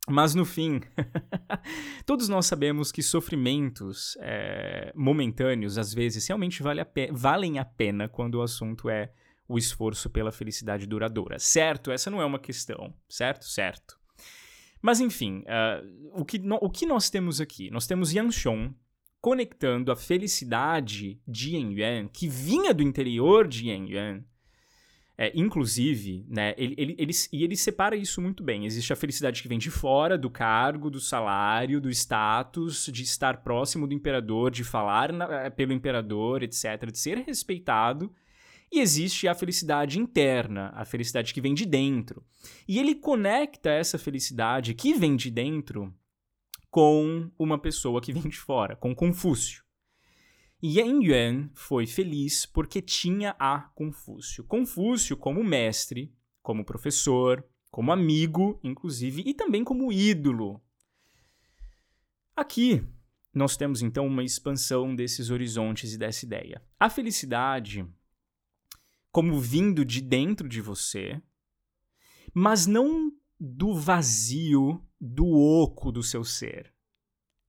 [0.09, 0.81] Mas no fim,
[2.05, 8.09] todos nós sabemos que sofrimentos é, momentâneos, às vezes, realmente vale a valem a pena
[8.09, 9.13] quando o assunto é
[9.49, 11.39] o esforço pela felicidade duradoura.
[11.39, 11.91] Certo?
[11.93, 12.93] Essa não é uma questão.
[13.09, 13.45] Certo?
[13.45, 13.97] Certo.
[14.81, 17.71] Mas enfim, uh, o, que no, o que nós temos aqui?
[17.71, 18.75] Nós temos Yang Xiong
[19.21, 24.25] conectando a felicidade de Yen Yuan, que vinha do interior de Yen Yuan,
[25.23, 28.67] é, inclusive, né, ele, ele, ele, e ele separa isso muito bem.
[28.67, 33.37] Existe a felicidade que vem de fora, do cargo, do salário, do status, de estar
[33.45, 38.13] próximo do imperador, de falar na, é, pelo imperador, etc., de ser respeitado.
[38.73, 42.25] E existe a felicidade interna, a felicidade que vem de dentro.
[42.67, 45.95] E ele conecta essa felicidade que vem de dentro
[46.69, 49.62] com uma pessoa que vem de fora, com Confúcio.
[50.65, 54.45] Yan Yuan foi feliz porque tinha a Confúcio.
[54.45, 60.63] Confúcio como mestre, como professor, como amigo, inclusive, e também como ídolo.
[62.37, 62.87] Aqui
[63.35, 66.63] nós temos então uma expansão desses horizontes e dessa ideia.
[66.79, 67.85] A felicidade
[69.11, 71.21] como vindo de dentro de você,
[72.33, 76.72] mas não do vazio, do oco do seu ser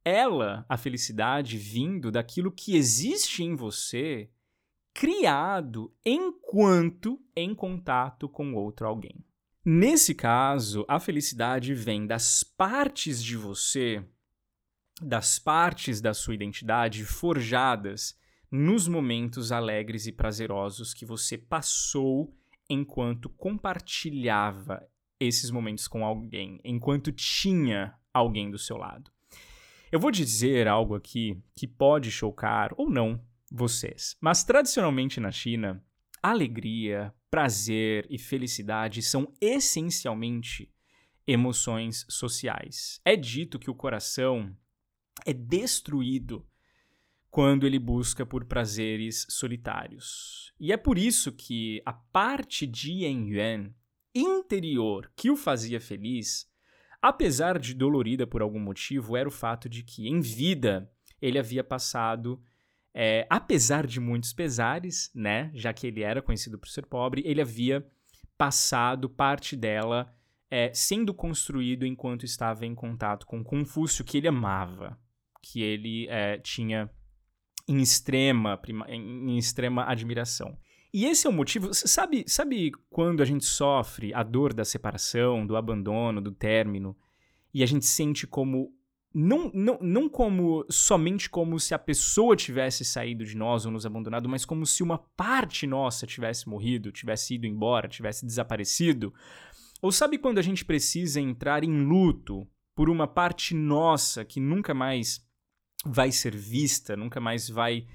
[0.06, 4.30] ela, a felicidade, vindo daquilo que existe em você,
[4.94, 9.24] criado enquanto em contato com outro alguém.
[9.66, 14.06] Nesse caso, a felicidade vem das partes de você,
[15.02, 18.16] das partes da sua identidade forjadas
[18.52, 22.36] nos momentos alegres e prazerosos que você passou
[22.70, 24.86] enquanto compartilhava
[25.20, 29.12] esses momentos com alguém, enquanto tinha alguém do seu lado.
[29.94, 35.86] Eu vou dizer algo aqui que pode chocar ou não vocês, mas tradicionalmente na China,
[36.20, 40.68] alegria, prazer e felicidade são essencialmente
[41.28, 43.00] emoções sociais.
[43.06, 44.58] É dito que o coração
[45.28, 46.44] é destruído
[47.30, 50.52] quando ele busca por prazeres solitários.
[50.60, 53.72] E é por isso que a parte de Yen Yuan
[54.16, 56.52] interior que o fazia feliz
[57.04, 60.90] apesar de dolorida por algum motivo, era o fato de que, em vida,
[61.22, 62.42] ele havia passado,
[62.94, 67.42] é, apesar de muitos pesares, né, já que ele era conhecido por ser pobre, ele
[67.42, 67.86] havia
[68.38, 70.16] passado parte dela
[70.50, 74.98] é, sendo construído enquanto estava em contato com Confúcio, que ele amava,
[75.42, 76.90] que ele é, tinha
[77.68, 80.58] em extrema, em extrema admiração.
[80.94, 81.74] E esse é o motivo.
[81.74, 86.96] Sabe, sabe quando a gente sofre a dor da separação, do abandono, do término,
[87.52, 88.72] e a gente sente como.
[89.16, 93.86] Não, não, não como somente como se a pessoa tivesse saído de nós ou nos
[93.86, 99.14] abandonado, mas como se uma parte nossa tivesse morrido, tivesse ido embora, tivesse desaparecido.
[99.84, 104.74] Ou sabe quando a gente precisa entrar em luto por uma parte nossa que nunca
[104.74, 105.24] mais
[105.86, 107.86] vai ser vista, nunca mais vai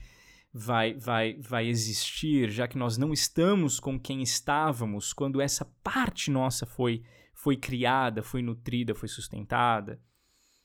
[0.52, 6.30] vai, vai, vai existir, já que nós não estamos com quem estávamos quando essa parte
[6.30, 10.00] nossa foi, foi criada, foi nutrida, foi sustentada.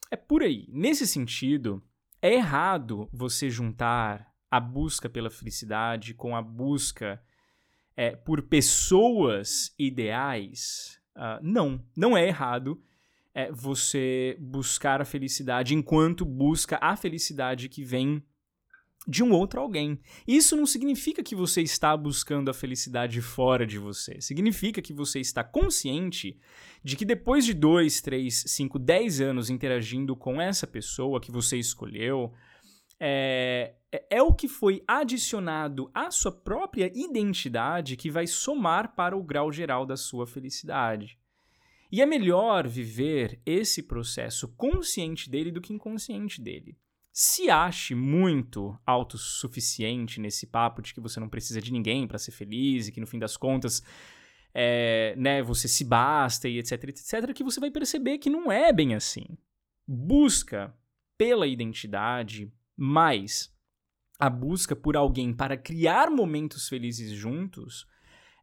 [0.10, 0.68] É por aí.
[0.70, 1.84] Nesse sentido,
[2.22, 7.22] é errado você juntar a busca pela felicidade com a busca
[7.96, 11.02] é, por pessoas ideais.
[11.16, 12.82] Uh, não, não é errado
[13.34, 18.24] é, você buscar a felicidade enquanto busca a felicidade que vem
[19.08, 20.00] de um outro alguém.
[20.28, 24.20] Isso não significa que você está buscando a felicidade fora de você.
[24.22, 26.40] Significa que você está consciente
[26.84, 31.58] de que depois de dois, três, cinco, dez anos interagindo com essa pessoa que você
[31.58, 32.34] escolheu,
[33.00, 39.18] é, é, é o que foi adicionado à sua própria identidade que vai somar para
[39.18, 41.18] o grau geral da sua felicidade.
[41.92, 46.78] E é melhor viver esse processo consciente dele do que inconsciente dele
[47.14, 52.32] se ache muito autossuficiente nesse papo de que você não precisa de ninguém para ser
[52.32, 53.84] feliz e que no fim das contas
[54.52, 58.74] é, né, você se basta e etc, etc, que você vai perceber que não é
[58.74, 59.38] bem assim.
[59.88, 60.76] Busca
[61.16, 63.54] pela identidade, mais
[64.20, 67.86] a busca por alguém para criar momentos felizes juntos,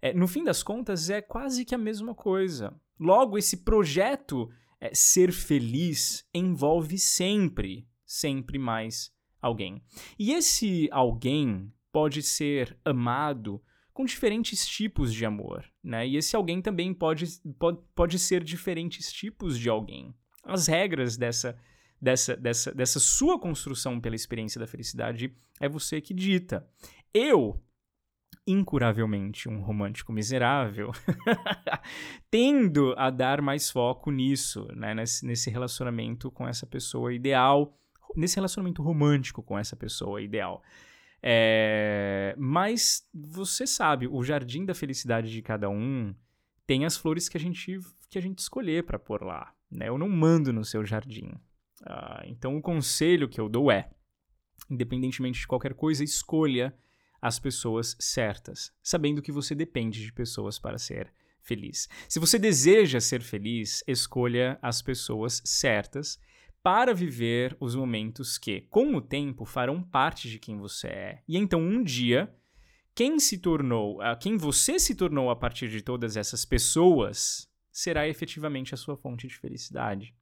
[0.01, 2.73] é, no fim das contas é quase que a mesma coisa.
[2.99, 4.49] Logo, esse projeto
[4.81, 9.81] é, ser feliz envolve sempre, sempre mais alguém.
[10.19, 16.09] E esse alguém pode ser amado com diferentes tipos de amor, né?
[16.09, 17.25] E esse alguém também pode,
[17.57, 20.13] pode, pode ser diferentes tipos de alguém.
[20.43, 21.57] As regras dessa,
[22.03, 26.69] dessa, dessa, dessa sua construção pela experiência da felicidade é você que dita.
[27.15, 27.63] Eu,
[28.45, 30.91] incuravelmente um romântico miserável,
[32.29, 34.95] tendo a dar mais foco nisso, né?
[34.95, 37.77] nesse, nesse relacionamento com essa pessoa ideal,
[38.17, 40.63] nesse relacionamento romântico com essa pessoa ideal.
[41.23, 46.15] É, mas você sabe, o jardim da felicidade de cada um
[46.67, 49.53] tem as flores que a gente, que a gente escolher para pôr lá.
[49.71, 49.89] Né?
[49.89, 51.29] Eu não mando no seu jardim.
[51.83, 53.91] Uh, então, o conselho que eu dou é:
[54.71, 56.75] independentemente de qualquer coisa, escolha
[57.21, 61.89] as pessoas certas, sabendo que você depende de pessoas para ser feliz.
[62.09, 66.19] Se você deseja ser feliz, escolha as pessoas certas
[66.63, 71.23] para viver os momentos que, com o tempo, farão parte de quem você é.
[71.27, 72.33] E então, um dia,
[72.95, 78.07] quem se tornou, uh, quem você se tornou a partir de todas essas pessoas, será
[78.09, 80.15] efetivamente a sua fonte de felicidade.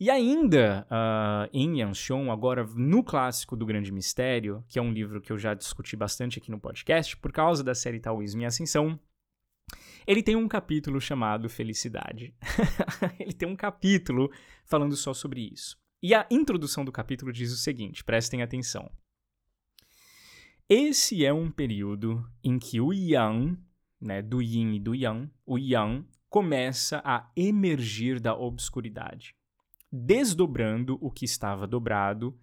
[0.00, 5.20] E ainda uh, em Yanxiong, agora no clássico do Grande Mistério, que é um livro
[5.20, 8.98] que eu já discuti bastante aqui no podcast, por causa da série Taoísmo e Ascensão,
[10.06, 12.34] ele tem um capítulo chamado Felicidade.
[13.18, 14.30] ele tem um capítulo
[14.64, 15.78] falando só sobre isso.
[16.02, 18.90] E a introdução do capítulo diz o seguinte: prestem atenção.
[20.68, 23.58] Esse é um período em que o Yang,
[24.00, 29.34] né, do Yin e do Yang, o Yang começa a emergir da obscuridade
[29.90, 32.38] desdobrando o que estava dobrado.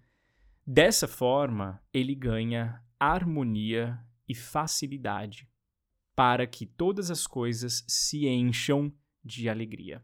[0.66, 3.98] Dessa forma, ele ganha harmonia
[4.28, 5.48] e facilidade
[6.16, 8.90] para que todas as coisas se encham
[9.22, 10.02] de alegria.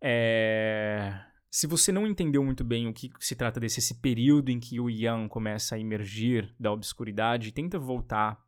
[0.00, 1.20] É...
[1.50, 4.80] Se você não entendeu muito bem o que se trata desse esse período em que
[4.80, 8.42] o Yang começa a emergir da obscuridade, tenta voltar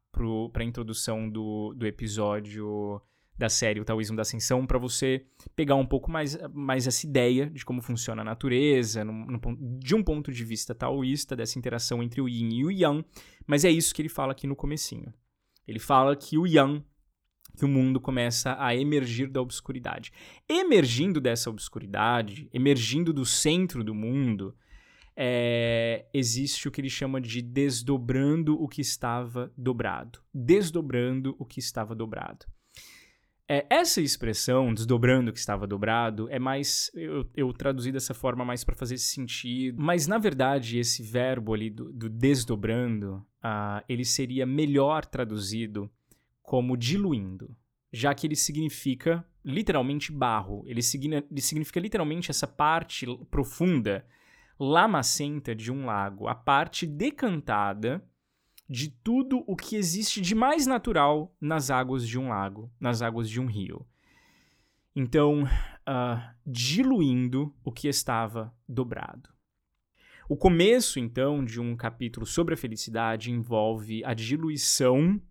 [0.53, 3.01] para a introdução do, do episódio
[3.39, 7.51] da série O Taoísmo da Ascensão para você pegar um pouco mais, mais essa ideia
[7.51, 9.41] de como funciona a natureza, no, no,
[9.79, 13.05] de um ponto de vista taoísta, dessa interação entre o yin e o yang,
[13.47, 15.12] mas é isso que ele fala aqui no comecinho.
[15.66, 16.84] Ele fala que o yang,
[17.56, 20.12] que o mundo começa a emergir da obscuridade.
[20.48, 24.54] Emergindo dessa obscuridade, emergindo do centro do mundo,
[25.16, 30.20] é, existe o que ele chama de desdobrando o que estava dobrado.
[30.32, 32.44] Desdobrando o que estava dobrado.
[33.48, 36.90] É, essa expressão, desdobrando o que estava dobrado, é mais.
[36.94, 39.80] Eu, eu traduzi dessa forma mais para fazer sentido.
[39.80, 45.90] Mas, na verdade, esse verbo ali do, do desdobrando, uh, ele seria melhor traduzido
[46.42, 47.57] como diluindo,
[47.92, 50.64] já que ele significa literalmente barro.
[50.66, 50.80] Ele,
[51.30, 54.05] ele significa literalmente essa parte profunda,
[54.59, 58.05] lamacenta de um lago, a parte decantada
[58.68, 63.30] de tudo o que existe de mais natural nas águas de um lago, nas águas
[63.30, 63.86] de um rio.
[64.94, 69.36] Então, uh, diluindo o que estava dobrado.
[70.29, 75.22] O começo, então, de um capítulo sobre a felicidade envolve a diluição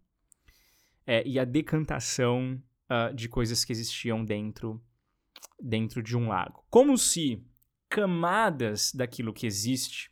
[1.06, 4.82] é, e a decantação uh, de coisas que existiam dentro,
[5.62, 6.66] dentro de um lago.
[6.70, 7.46] Como se
[7.90, 10.10] camadas daquilo que existe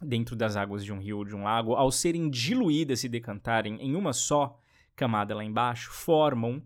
[0.00, 3.76] dentro das águas de um rio ou de um lago, ao serem diluídas e decantarem
[3.82, 4.58] em uma só
[4.96, 6.64] camada lá embaixo, formam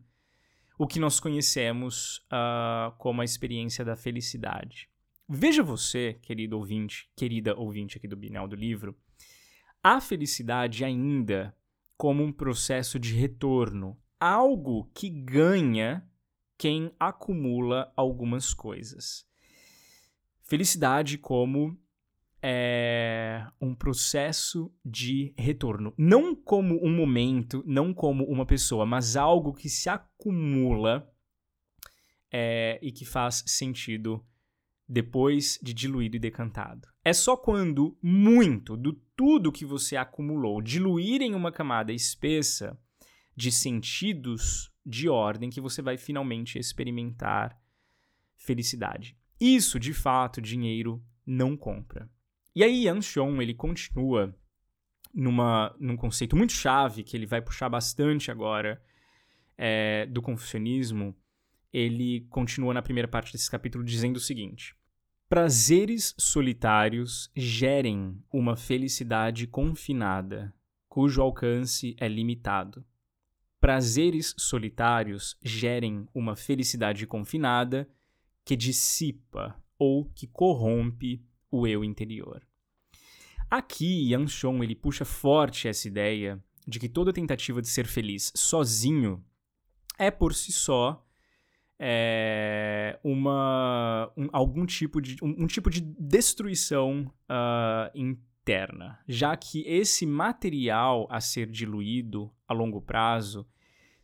[0.79, 4.89] o que nós conhecemos uh, como a experiência da felicidade.
[5.29, 8.95] Veja você, querido ouvinte, querida ouvinte aqui do Binel do livro,
[9.83, 11.57] a felicidade ainda
[11.97, 16.07] como um processo de retorno, algo que ganha
[16.59, 19.27] quem acumula algumas coisas.
[20.43, 21.79] Felicidade como
[22.43, 25.95] é um processo de retorno.
[25.97, 31.11] Não como um momento, não como uma pessoa, mas algo que se acumula
[32.31, 34.23] é, e que faz sentido
[34.89, 36.89] depois de diluído e decantado.
[37.05, 42.79] É só quando muito do tudo que você acumulou diluir em uma camada espessa
[43.37, 47.59] de sentidos de ordem que você vai finalmente experimentar
[48.37, 49.17] felicidade.
[49.41, 52.09] Isso, de fato, dinheiro não compra.
[52.55, 54.37] E aí Xiong, ele continua
[55.13, 58.83] numa, num conceito muito chave que ele vai puxar bastante agora
[59.57, 61.17] é, do confucionismo,
[61.75, 64.77] ele continua na primeira parte desse capítulo dizendo o seguinte:
[65.29, 70.55] Prazeres solitários gerem uma felicidade confinada,
[70.89, 72.85] cujo alcance é limitado.
[73.61, 77.89] Prazeres solitários gerem uma felicidade confinada
[78.45, 82.47] que dissipa ou que corrompe o eu interior.
[83.51, 88.33] Aqui, Yang Shong ele puxa forte essa ideia de que toda tentativa de ser feliz
[88.37, 89.25] sozinho
[89.99, 91.04] é por si só
[91.79, 99.63] é, uma um, algum tipo de um, um tipo de destruição uh, interna, já que
[99.67, 103.47] esse material a ser diluído a longo prazo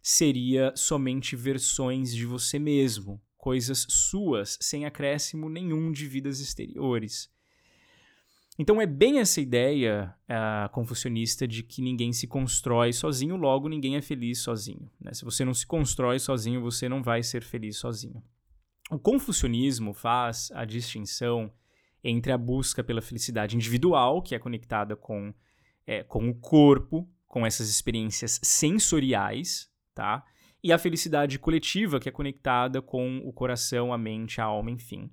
[0.02, 7.30] seria somente versões de você mesmo, coisas suas, sem acréscimo nenhum de vidas exteriores.
[8.60, 13.96] Então é bem essa ideia uh, confucionista de que ninguém se constrói sozinho, logo ninguém
[13.96, 14.86] é feliz sozinho.
[15.00, 15.14] Né?
[15.14, 18.22] Se você não se constrói sozinho, você não vai ser feliz sozinho.
[18.90, 21.50] O confucionismo faz a distinção
[22.04, 25.32] entre a busca pela felicidade individual, que é conectada com,
[25.86, 30.22] é, com o corpo, com essas experiências sensoriais, tá?
[30.62, 35.10] E a felicidade coletiva, que é conectada com o coração, a mente, a alma, enfim.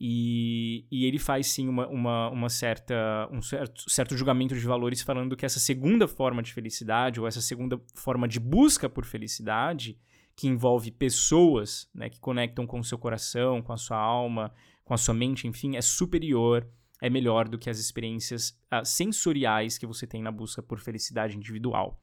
[0.00, 5.02] E, e ele faz sim uma, uma, uma, certa, um certo, certo julgamento de valores
[5.02, 9.98] falando que essa segunda forma de felicidade, ou essa segunda forma de busca por felicidade,
[10.36, 14.52] que envolve pessoas né, que conectam com o seu coração, com a sua alma,
[14.84, 16.68] com a sua mente, enfim, é superior,
[17.00, 21.36] é melhor do que as experiências uh, sensoriais que você tem na busca por felicidade
[21.36, 22.02] individual.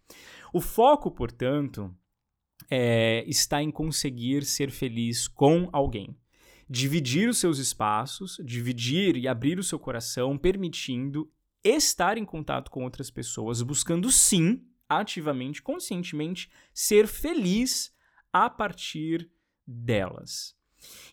[0.54, 1.94] O foco, portanto,
[2.70, 6.16] é, está em conseguir ser feliz com alguém
[6.72, 11.30] dividir os seus espaços, dividir e abrir o seu coração, permitindo
[11.61, 17.93] estar em contato com outras pessoas, buscando sim, ativamente, conscientemente, ser feliz
[18.32, 19.30] a partir
[19.67, 20.55] delas.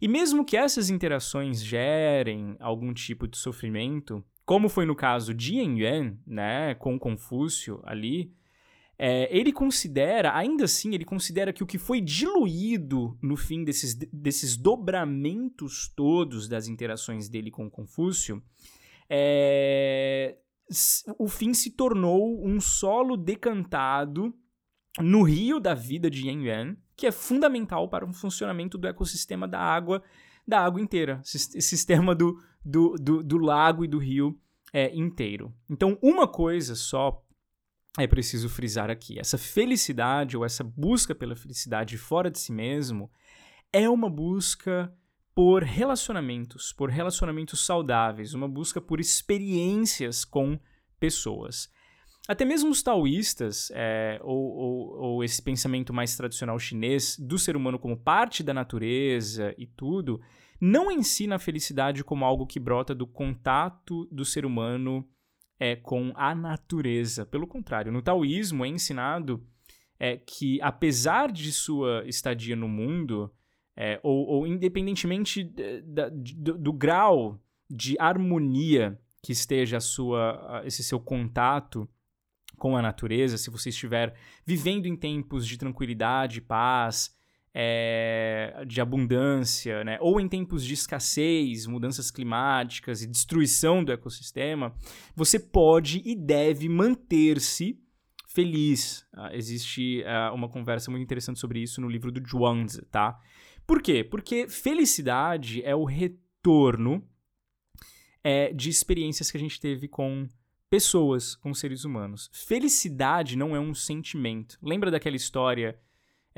[0.01, 5.57] E mesmo que essas interações gerem algum tipo de sofrimento, como foi no caso de
[5.57, 8.33] Yen Yuan, né, com Confúcio ali,
[8.99, 13.95] é, ele considera, ainda assim, ele considera que o que foi diluído no fim desses,
[13.95, 18.43] desses dobramentos todos das interações dele com Confúcio,
[19.09, 20.37] é,
[21.17, 24.35] o fim se tornou um solo decantado
[25.01, 29.47] no rio da vida de Yan Yuan, que é fundamental para o funcionamento do ecossistema
[29.47, 30.03] da água,
[30.47, 34.37] da água inteira, sistema do, do, do, do lago e do rio
[34.73, 35.55] é, inteiro.
[35.71, 37.23] Então, uma coisa só
[37.99, 43.11] é preciso frisar aqui: essa felicidade ou essa busca pela felicidade fora de si mesmo
[43.73, 44.93] é uma busca
[45.35, 50.59] por relacionamentos, por relacionamentos saudáveis, uma busca por experiências com
[50.99, 51.69] pessoas.
[52.27, 57.57] Até mesmo os taoístas, é, ou, ou, ou, esse pensamento mais tradicional chinês do ser
[57.57, 60.21] humano como parte da natureza e tudo,
[60.61, 65.09] não ensina a felicidade como algo que brota do contato do ser humano
[65.59, 67.27] é, com a natureza.
[67.27, 69.45] Pelo contrário, no taoísmo é ensinado
[69.99, 73.33] é, que, apesar de sua estadia no mundo,
[73.77, 75.45] é, ou, ou, independentemente
[75.85, 81.89] da, do, do, grau de harmonia que esteja sua, esse seu contato
[82.57, 87.17] com a natureza, se você estiver vivendo em tempos de tranquilidade, paz,
[87.61, 89.99] é, de abundância, né?
[90.01, 94.73] ou em tempos de escassez, mudanças climáticas e destruição do ecossistema,
[95.17, 97.77] você pode e deve manter-se
[98.29, 99.05] feliz.
[99.13, 103.19] Uh, existe uh, uma conversa muito interessante sobre isso no livro do Zhuangzi, tá?
[103.67, 104.05] Por quê?
[104.05, 107.05] Porque felicidade é o retorno
[108.23, 110.29] é, de experiências que a gente teve com
[110.71, 112.31] pessoas, com seres humanos.
[112.33, 114.57] Felicidade não é um sentimento.
[114.63, 115.77] Lembra daquela história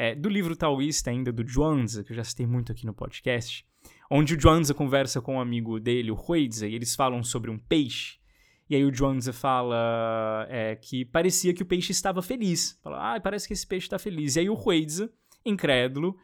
[0.01, 3.67] é, do livro taoísta ainda, do Zhuangzi, que eu já citei muito aqui no podcast,
[4.11, 7.59] onde o Zhuangzi conversa com um amigo dele, o Huizi, e eles falam sobre um
[7.59, 8.19] peixe.
[8.71, 12.81] E aí o Zhuangzi fala é, que parecia que o peixe estava feliz.
[12.83, 14.37] Fala, ah, parece que esse peixe está feliz.
[14.37, 15.11] E aí o Huizi,
[15.45, 16.17] incrédulo,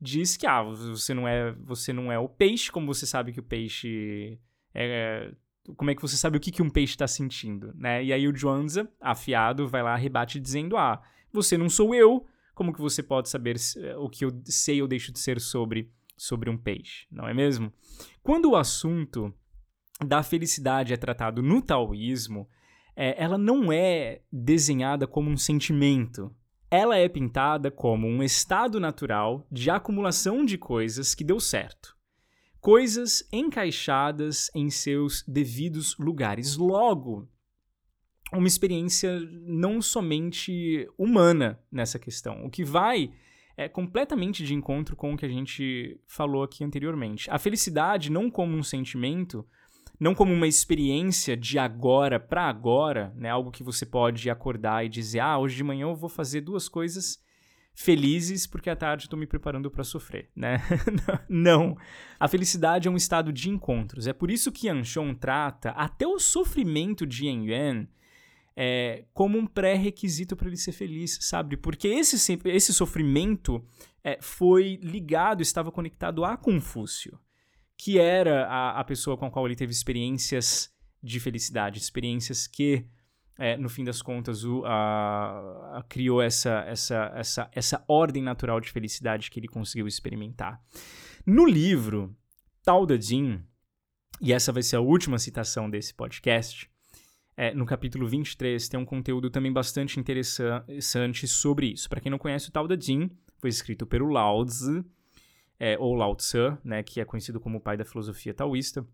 [0.00, 3.38] diz que ah, você não é, você não é o peixe, como você sabe que
[3.38, 4.40] o peixe
[4.74, 5.32] é,
[5.76, 8.02] como é que você sabe o que, que um peixe está sentindo, né?
[8.02, 11.00] E aí o Zhuangzi, afiado, vai lá rebate dizendo: "Ah,
[11.32, 12.26] você não sou eu,
[12.60, 15.90] como que você pode saber eh, o que eu sei ou deixo de ser sobre,
[16.14, 17.72] sobre um peixe, não é mesmo?
[18.22, 19.32] Quando o assunto
[20.04, 22.46] da felicidade é tratado no taoísmo,
[22.94, 26.36] é, ela não é desenhada como um sentimento.
[26.70, 31.96] Ela é pintada como um estado natural de acumulação de coisas que deu certo.
[32.60, 36.58] Coisas encaixadas em seus devidos lugares.
[36.58, 37.26] Logo,
[38.38, 42.44] uma experiência não somente humana nessa questão.
[42.44, 43.10] O que vai
[43.56, 47.30] é completamente de encontro com o que a gente falou aqui anteriormente.
[47.30, 49.46] A felicidade não como um sentimento,
[49.98, 53.28] não como uma experiência de agora para agora, né?
[53.28, 56.68] Algo que você pode acordar e dizer: "Ah, hoje de manhã eu vou fazer duas
[56.68, 57.18] coisas
[57.74, 60.58] felizes porque à tarde estou me preparando para sofrer, né?
[61.28, 61.76] não.
[62.18, 64.06] A felicidade é um estado de encontros.
[64.06, 67.88] É por isso que Anshon trata até o sofrimento de Yen Yuan
[68.56, 71.56] é, como um pré-requisito para ele ser feliz, sabe?
[71.56, 73.64] Porque esse, esse sofrimento
[74.02, 77.18] é, foi ligado, estava conectado a Confúcio,
[77.76, 80.70] que era a, a pessoa com a qual ele teve experiências
[81.02, 82.84] de felicidade, experiências que,
[83.38, 88.60] é, no fim das contas, o, a, a, criou essa, essa, essa, essa ordem natural
[88.60, 90.62] de felicidade que ele conseguiu experimentar.
[91.24, 92.14] No livro
[92.64, 93.42] da Jin,
[94.20, 96.70] e essa vai ser a última citação desse podcast,
[97.40, 101.88] é, no capítulo 23 tem um conteúdo também bastante interessante sobre isso.
[101.88, 104.84] Para quem não conhece, o Tao Te Ching foi escrito pelo Lao Tzu,
[105.58, 108.86] é, ou Lao Tzu, né, que é conhecido como o pai da filosofia taoísta.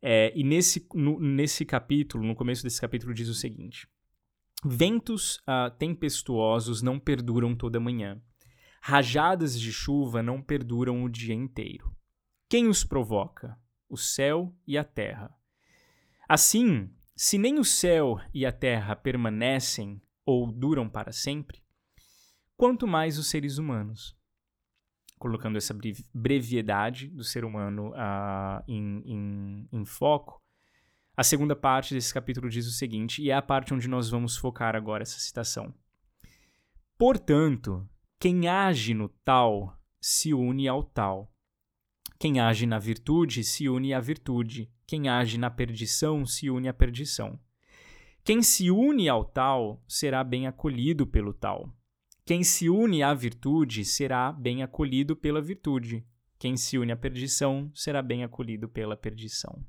[0.00, 3.86] É, e nesse, no, nesse capítulo, no começo desse capítulo, diz o seguinte:
[4.64, 8.18] Ventos uh, tempestuosos não perduram toda manhã.
[8.80, 11.94] Rajadas de chuva não perduram o dia inteiro.
[12.48, 13.58] Quem os provoca?
[13.90, 15.30] O céu e a terra.
[16.26, 16.90] Assim,
[17.20, 21.60] se nem o céu e a terra permanecem ou duram para sempre,
[22.56, 24.16] quanto mais os seres humanos.
[25.18, 25.76] Colocando essa
[26.14, 30.40] brevidade do ser humano uh, em, em, em foco,
[31.16, 34.36] a segunda parte desse capítulo diz o seguinte, e é a parte onde nós vamos
[34.36, 35.74] focar agora essa citação.
[36.96, 37.84] Portanto,
[38.20, 41.34] quem age no tal se une ao tal.
[42.18, 44.68] Quem age na virtude se une à virtude.
[44.84, 47.38] Quem age na perdição se une à perdição.
[48.24, 51.72] Quem se une ao tal será bem acolhido pelo tal.
[52.26, 56.04] Quem se une à virtude será bem acolhido pela virtude.
[56.40, 59.64] Quem se une à perdição será bem acolhido pela perdição.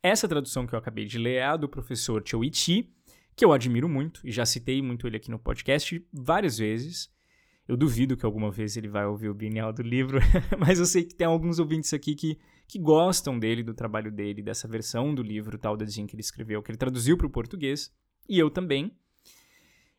[0.00, 2.94] Essa tradução que eu acabei de ler é a do professor Chouichi,
[3.34, 7.12] que eu admiro muito e já citei muito ele aqui no podcast várias vezes.
[7.68, 10.20] Eu duvido que alguma vez ele vai ouvir o Bienal do livro,
[10.58, 12.38] mas eu sei que tem alguns ouvintes aqui que,
[12.68, 16.20] que gostam dele, do trabalho dele, dessa versão do livro tal da Jean que ele
[16.20, 17.92] escreveu, que ele traduziu para o português,
[18.28, 18.92] e eu também.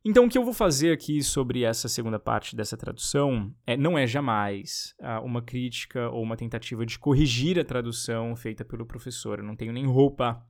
[0.06, 3.98] Então, o que eu vou fazer aqui sobre essa segunda parte dessa tradução é, não
[3.98, 9.40] é jamais uh, uma crítica ou uma tentativa de corrigir a tradução feita pelo professor.
[9.40, 10.42] Eu não tenho nem roupa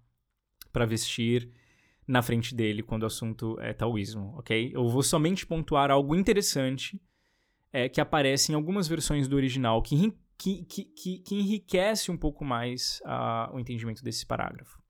[0.71, 1.49] para vestir
[2.07, 4.71] na frente dele quando o assunto é taoísmo, ok?
[4.75, 7.01] Eu vou somente pontuar algo interessante
[7.77, 12.43] é, que aparece em algumas versões do original que, que, que, que enriquece um pouco
[12.43, 12.99] mais
[13.53, 14.81] o entendimento desse parágrafo.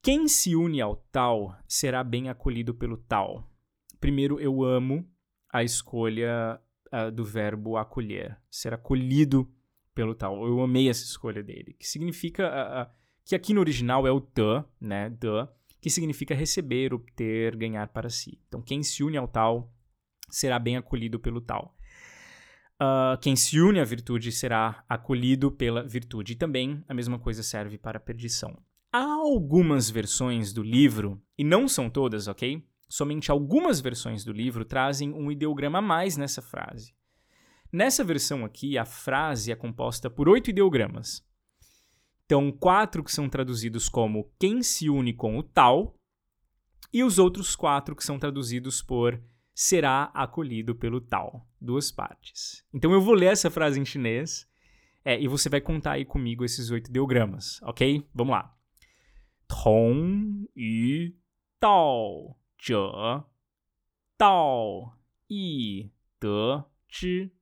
[0.00, 3.50] Quem se une ao tal será bem acolhido pelo tal.
[3.98, 5.04] Primeiro, eu amo
[5.52, 6.60] a escolha
[6.92, 9.50] uh, do verbo acolher, ser acolhido
[9.92, 10.46] pelo tal.
[10.46, 12.94] Eu amei essa escolha dele, que significa uh,
[13.24, 15.48] que aqui no original é o the, né, the,
[15.80, 18.40] que significa receber, obter, ganhar para si.
[18.46, 19.74] Então, quem se une ao tal
[20.30, 21.76] será bem acolhido pelo tal.
[22.80, 26.32] Uh, quem se une à virtude será acolhido pela virtude.
[26.32, 28.56] E também a mesma coisa serve para a perdição.
[28.92, 32.64] Há algumas versões do livro, e não são todas, ok?
[32.88, 36.94] Somente algumas versões do livro trazem um ideograma a mais nessa frase.
[37.70, 41.22] Nessa versão aqui, a frase é composta por oito ideogramas.
[42.24, 45.94] Então, quatro que são traduzidos como quem se une com o tal,
[46.90, 49.22] e os outros quatro que são traduzidos por
[49.60, 51.44] será acolhido pelo tal.
[51.60, 52.64] Duas partes.
[52.72, 54.48] Então, eu vou ler essa frase em chinês
[55.04, 58.08] é, e você vai contar aí comigo esses oito ideogramas, ok?
[58.14, 58.56] Vamos lá.
[59.48, 61.12] Tong yu
[61.60, 62.72] dao zhe
[64.16, 64.96] dao
[65.28, 65.90] yi
[66.20, 67.32] de zhi.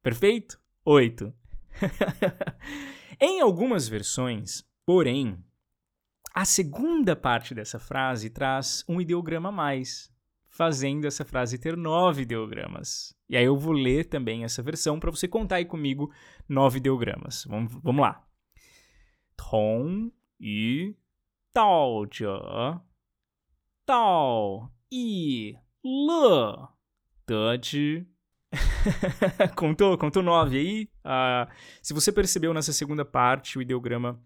[0.00, 0.60] Perfeito?
[0.84, 1.34] Oito.
[3.20, 5.44] Em algumas versões, porém,
[6.32, 10.11] a segunda parte dessa frase traz um ideograma a mais,
[10.52, 13.16] fazendo essa frase ter nove ideogramas.
[13.26, 16.12] E aí eu vou ler também essa versão para você contar aí comigo
[16.46, 17.44] nove ideogramas.
[17.48, 18.22] Vamos, vamos lá.
[19.34, 20.94] Tong yu
[21.54, 22.26] dao zhe
[23.86, 28.06] dao yi le de
[29.56, 30.90] contou, contou nove aí.
[31.02, 31.50] Uh,
[31.80, 34.22] se você percebeu nessa segunda parte, o ideograma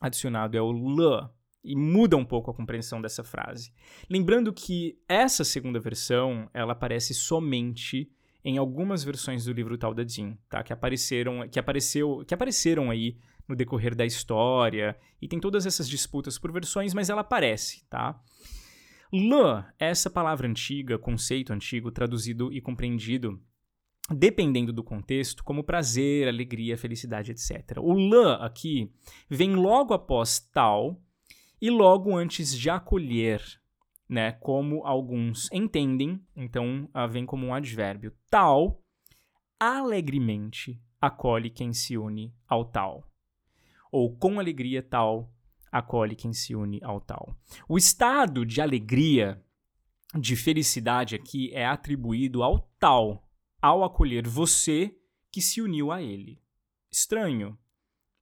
[0.00, 1.30] adicionado é o L,
[1.62, 3.72] e muda um pouco a compreensão dessa frase.
[4.08, 8.10] Lembrando que essa segunda versão, ela aparece somente
[8.44, 10.62] em algumas versões do livro Tal da Jin, tá?
[10.62, 15.88] Que apareceram, que apareceu, que apareceram aí no decorrer da história, e tem todas essas
[15.88, 18.18] disputas por versões, mas ela aparece, tá?
[19.12, 23.40] L é essa palavra antiga, conceito antigo, traduzido e compreendido
[24.12, 27.78] dependendo do contexto, como prazer, alegria, felicidade, etc.
[27.78, 28.92] O lã aqui
[29.28, 31.00] vem logo após tal
[31.60, 33.42] e logo antes de acolher,
[34.08, 34.32] né?
[34.32, 38.12] Como alguns entendem, então uh, vem como um advérbio.
[38.28, 38.82] Tal
[39.58, 43.06] alegremente acolhe quem se une ao tal.
[43.92, 45.32] Ou com alegria tal
[45.70, 47.36] acolhe quem se une ao tal.
[47.68, 49.42] O estado de alegria,
[50.18, 53.28] de felicidade aqui é atribuído ao tal,
[53.60, 54.96] ao acolher você
[55.30, 56.42] que se uniu a ele.
[56.90, 57.56] Estranho.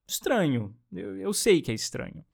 [0.06, 0.76] Estranho.
[0.92, 2.24] Eu, eu sei que é estranho.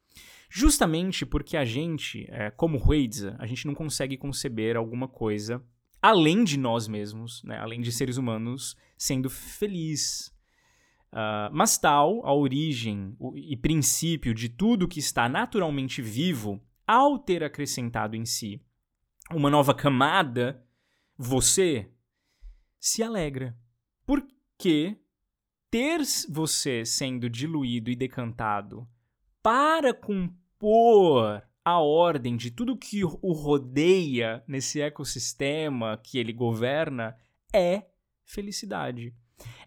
[0.56, 5.60] Justamente porque a gente, é, como Huiza, a gente não consegue conceber alguma coisa
[6.00, 10.32] além de nós mesmos, né, além de seres humanos, sendo feliz.
[11.12, 17.42] Uh, mas tal, a origem e princípio de tudo que está naturalmente vivo, ao ter
[17.42, 18.62] acrescentado em si
[19.32, 20.64] uma nova camada,
[21.18, 21.90] você
[22.78, 23.58] se alegra.
[24.06, 25.00] Porque
[25.68, 28.86] ter você sendo diluído e decantado
[29.42, 37.16] para cumprir impor a ordem de tudo que o rodeia nesse ecossistema que ele governa
[37.52, 37.84] é
[38.24, 39.14] felicidade.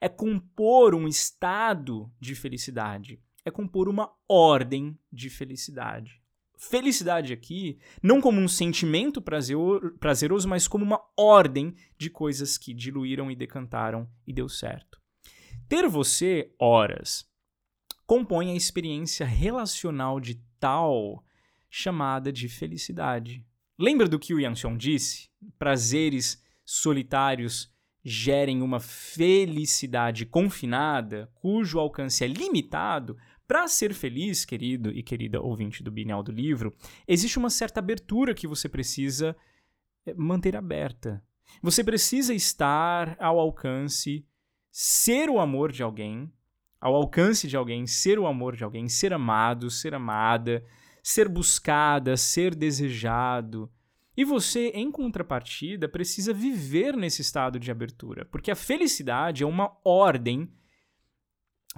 [0.02, 3.22] É compor um estado de felicidade.
[3.46, 6.22] É compor uma ordem de felicidade.
[6.58, 13.30] Felicidade aqui, não como um sentimento prazeroso, mas como uma ordem de coisas que diluíram
[13.30, 15.00] e decantaram e deu certo.
[15.70, 17.30] Ter você, horas,
[18.08, 21.24] compõe a experiência relacional de tal
[21.70, 23.46] chamada de felicidade.
[23.78, 25.30] Lembra do que o Yang disse?
[25.60, 27.72] Prazeres solitários
[28.04, 33.18] gerem uma felicidade confinada, cujo alcance é limitado.
[33.46, 36.74] Para ser feliz, querido e querida ouvinte do Bienal do Livro,
[37.08, 39.36] existe uma certa abertura que você precisa
[40.06, 41.24] eh, manter aberta.
[41.62, 44.26] Você precisa estar ao alcance,
[44.72, 46.32] ser o amor de alguém,
[46.80, 50.64] ao alcance de alguém, ser o amor de alguém, ser amado, ser amada,
[51.02, 53.72] ser buscada, ser desejado.
[54.16, 59.78] E você, em contrapartida, precisa viver nesse estado de abertura, porque a felicidade é uma
[59.84, 60.52] ordem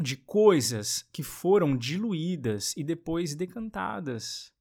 [0.01, 4.53] de coisas que foram diluídas e depois decantadas.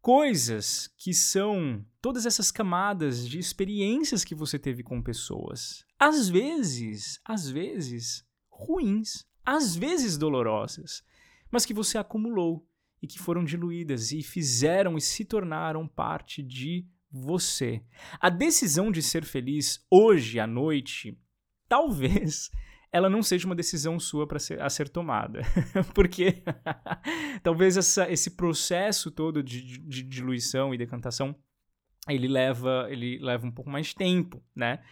[0.00, 5.84] Coisas que são todas essas camadas de experiências que você teve com pessoas.
[5.98, 11.02] Às vezes, às vezes, ruins às vezes dolorosas,
[11.50, 12.68] mas que você acumulou
[13.00, 17.82] e que foram diluídas e fizeram e se tornaram parte de você.
[18.20, 21.18] A decisão de ser feliz hoje à noite,
[21.66, 22.50] talvez
[22.92, 25.40] ela não seja uma decisão sua para ser, a ser tomada.
[25.94, 26.42] Porque
[27.42, 31.34] talvez essa, esse processo todo de, de, de diluição e decantação
[32.06, 34.82] ele leva, ele leva um pouco mais de tempo, né?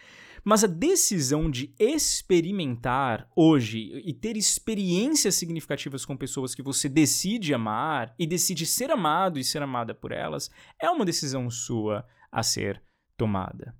[0.43, 7.53] Mas a decisão de experimentar hoje e ter experiências significativas com pessoas que você decide
[7.53, 10.49] amar e decide ser amado e ser amada por elas
[10.81, 12.81] é uma decisão sua a ser
[13.15, 13.75] tomada.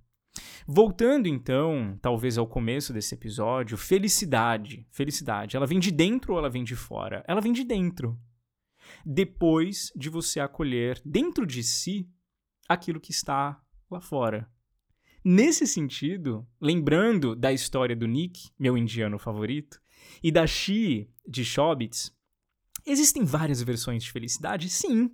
[0.67, 4.85] Voltando então, talvez ao começo desse episódio, felicidade.
[4.91, 7.23] Felicidade, ela vem de dentro ou ela vem de fora?
[7.27, 8.19] Ela vem de dentro.
[9.05, 12.09] Depois de você acolher dentro de si
[12.67, 14.49] aquilo que está lá fora.
[15.29, 19.77] Nesse sentido, lembrando da história do Nick, meu indiano favorito,
[20.23, 22.15] e da Shi de Shobits,
[22.85, 24.69] existem várias versões de felicidade?
[24.69, 25.11] Sim.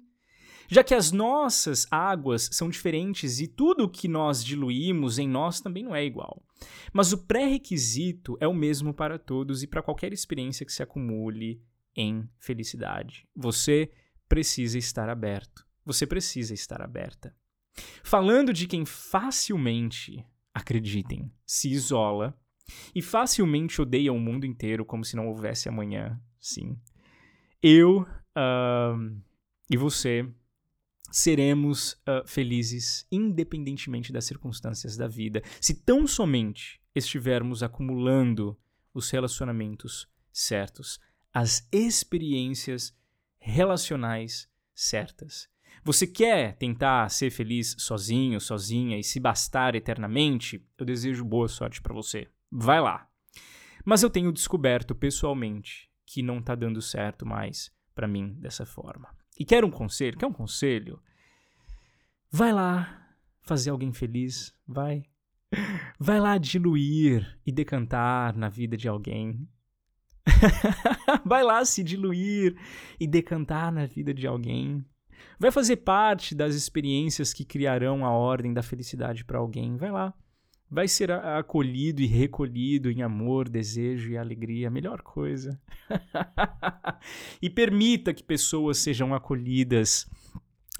[0.67, 5.81] Já que as nossas águas são diferentes e tudo que nós diluímos em nós também
[5.81, 6.45] não é igual.
[6.93, 11.59] Mas o pré-requisito é o mesmo para todos e para qualquer experiência que se acumule
[11.95, 13.27] em felicidade.
[13.35, 13.89] Você
[14.29, 15.65] precisa estar aberto.
[15.83, 17.35] Você precisa estar aberta.
[18.03, 22.37] Falando de quem facilmente, acreditem, se isola
[22.93, 26.77] e facilmente odeia o mundo inteiro como se não houvesse amanhã, sim.
[27.61, 29.21] Eu uh,
[29.69, 30.27] e você
[31.11, 38.57] seremos uh, felizes independentemente das circunstâncias da vida, se tão somente estivermos acumulando
[38.93, 40.99] os relacionamentos certos,
[41.31, 42.95] as experiências
[43.37, 45.49] relacionais certas.
[45.83, 50.65] Você quer tentar ser feliz sozinho, sozinha e se bastar eternamente?
[50.77, 52.27] Eu desejo boa sorte para você.
[52.51, 53.07] Vai lá.
[53.85, 59.09] Mas eu tenho descoberto pessoalmente que não tá dando certo mais para mim dessa forma.
[59.37, 60.17] E quer um conselho?
[60.17, 61.01] Quer um conselho?
[62.31, 63.03] Vai lá
[63.41, 65.03] fazer alguém feliz, vai.
[65.99, 69.47] Vai lá diluir e decantar na vida de alguém.
[71.23, 72.55] vai lá se diluir
[72.99, 74.83] e decantar na vida de alguém.
[75.39, 79.75] Vai fazer parte das experiências que criarão a ordem da felicidade para alguém.
[79.75, 80.13] Vai lá.
[80.69, 85.59] vai ser acolhido e recolhido em amor, desejo e alegria, melhor coisa.
[87.41, 90.09] e permita que pessoas sejam acolhidas,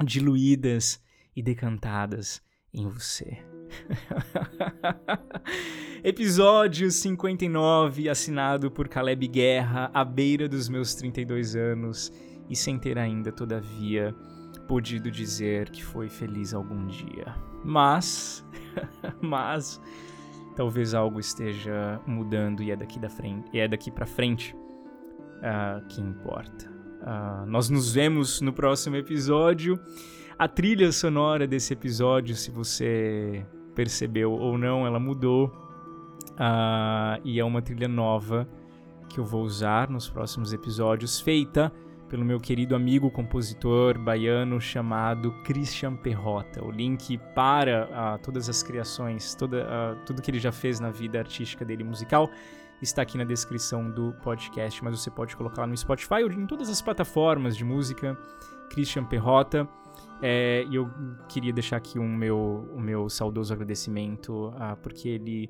[0.03, 1.01] diluídas
[1.35, 2.41] e decantadas
[2.73, 3.37] em você.
[6.03, 12.11] Episódio 59, assinado por Caleb Guerra, à beira dos meus 32 anos
[12.49, 14.15] e sem ter ainda, todavia,
[14.67, 17.35] podido dizer que foi feliz algum dia.
[17.63, 18.45] Mas,
[19.21, 19.81] mas,
[20.55, 25.85] talvez algo esteja mudando e é daqui da frente, e é daqui para frente uh,
[25.87, 26.71] que importa.
[27.01, 29.79] Uh, nós nos vemos no próximo episódio.
[30.37, 35.47] A trilha sonora desse episódio, se você percebeu ou não, ela mudou
[36.31, 38.47] uh, e é uma trilha nova
[39.09, 41.71] que eu vou usar nos próximos episódios, feita
[42.13, 46.63] pelo meu querido amigo compositor baiano chamado Christian Perrota.
[46.63, 50.91] O link para uh, todas as criações, toda, uh, tudo que ele já fez na
[50.91, 52.29] vida artística dele musical
[52.79, 56.69] está aqui na descrição do podcast, mas você pode colocar no Spotify ou em todas
[56.69, 58.15] as plataformas de música.
[58.69, 59.67] Christian Perrota.
[60.21, 60.87] É, e eu
[61.27, 65.49] queria deixar aqui um meu, o meu saudoso agradecimento, uh, porque ele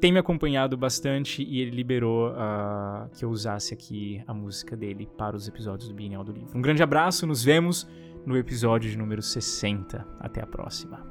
[0.00, 5.08] tem me acompanhado bastante e ele liberou uh, que eu usasse aqui a música dele
[5.18, 6.56] para os episódios do Bienal do Livro.
[6.56, 7.86] Um grande abraço, nos vemos
[8.24, 10.06] no episódio de número 60.
[10.18, 11.04] Até a próxima.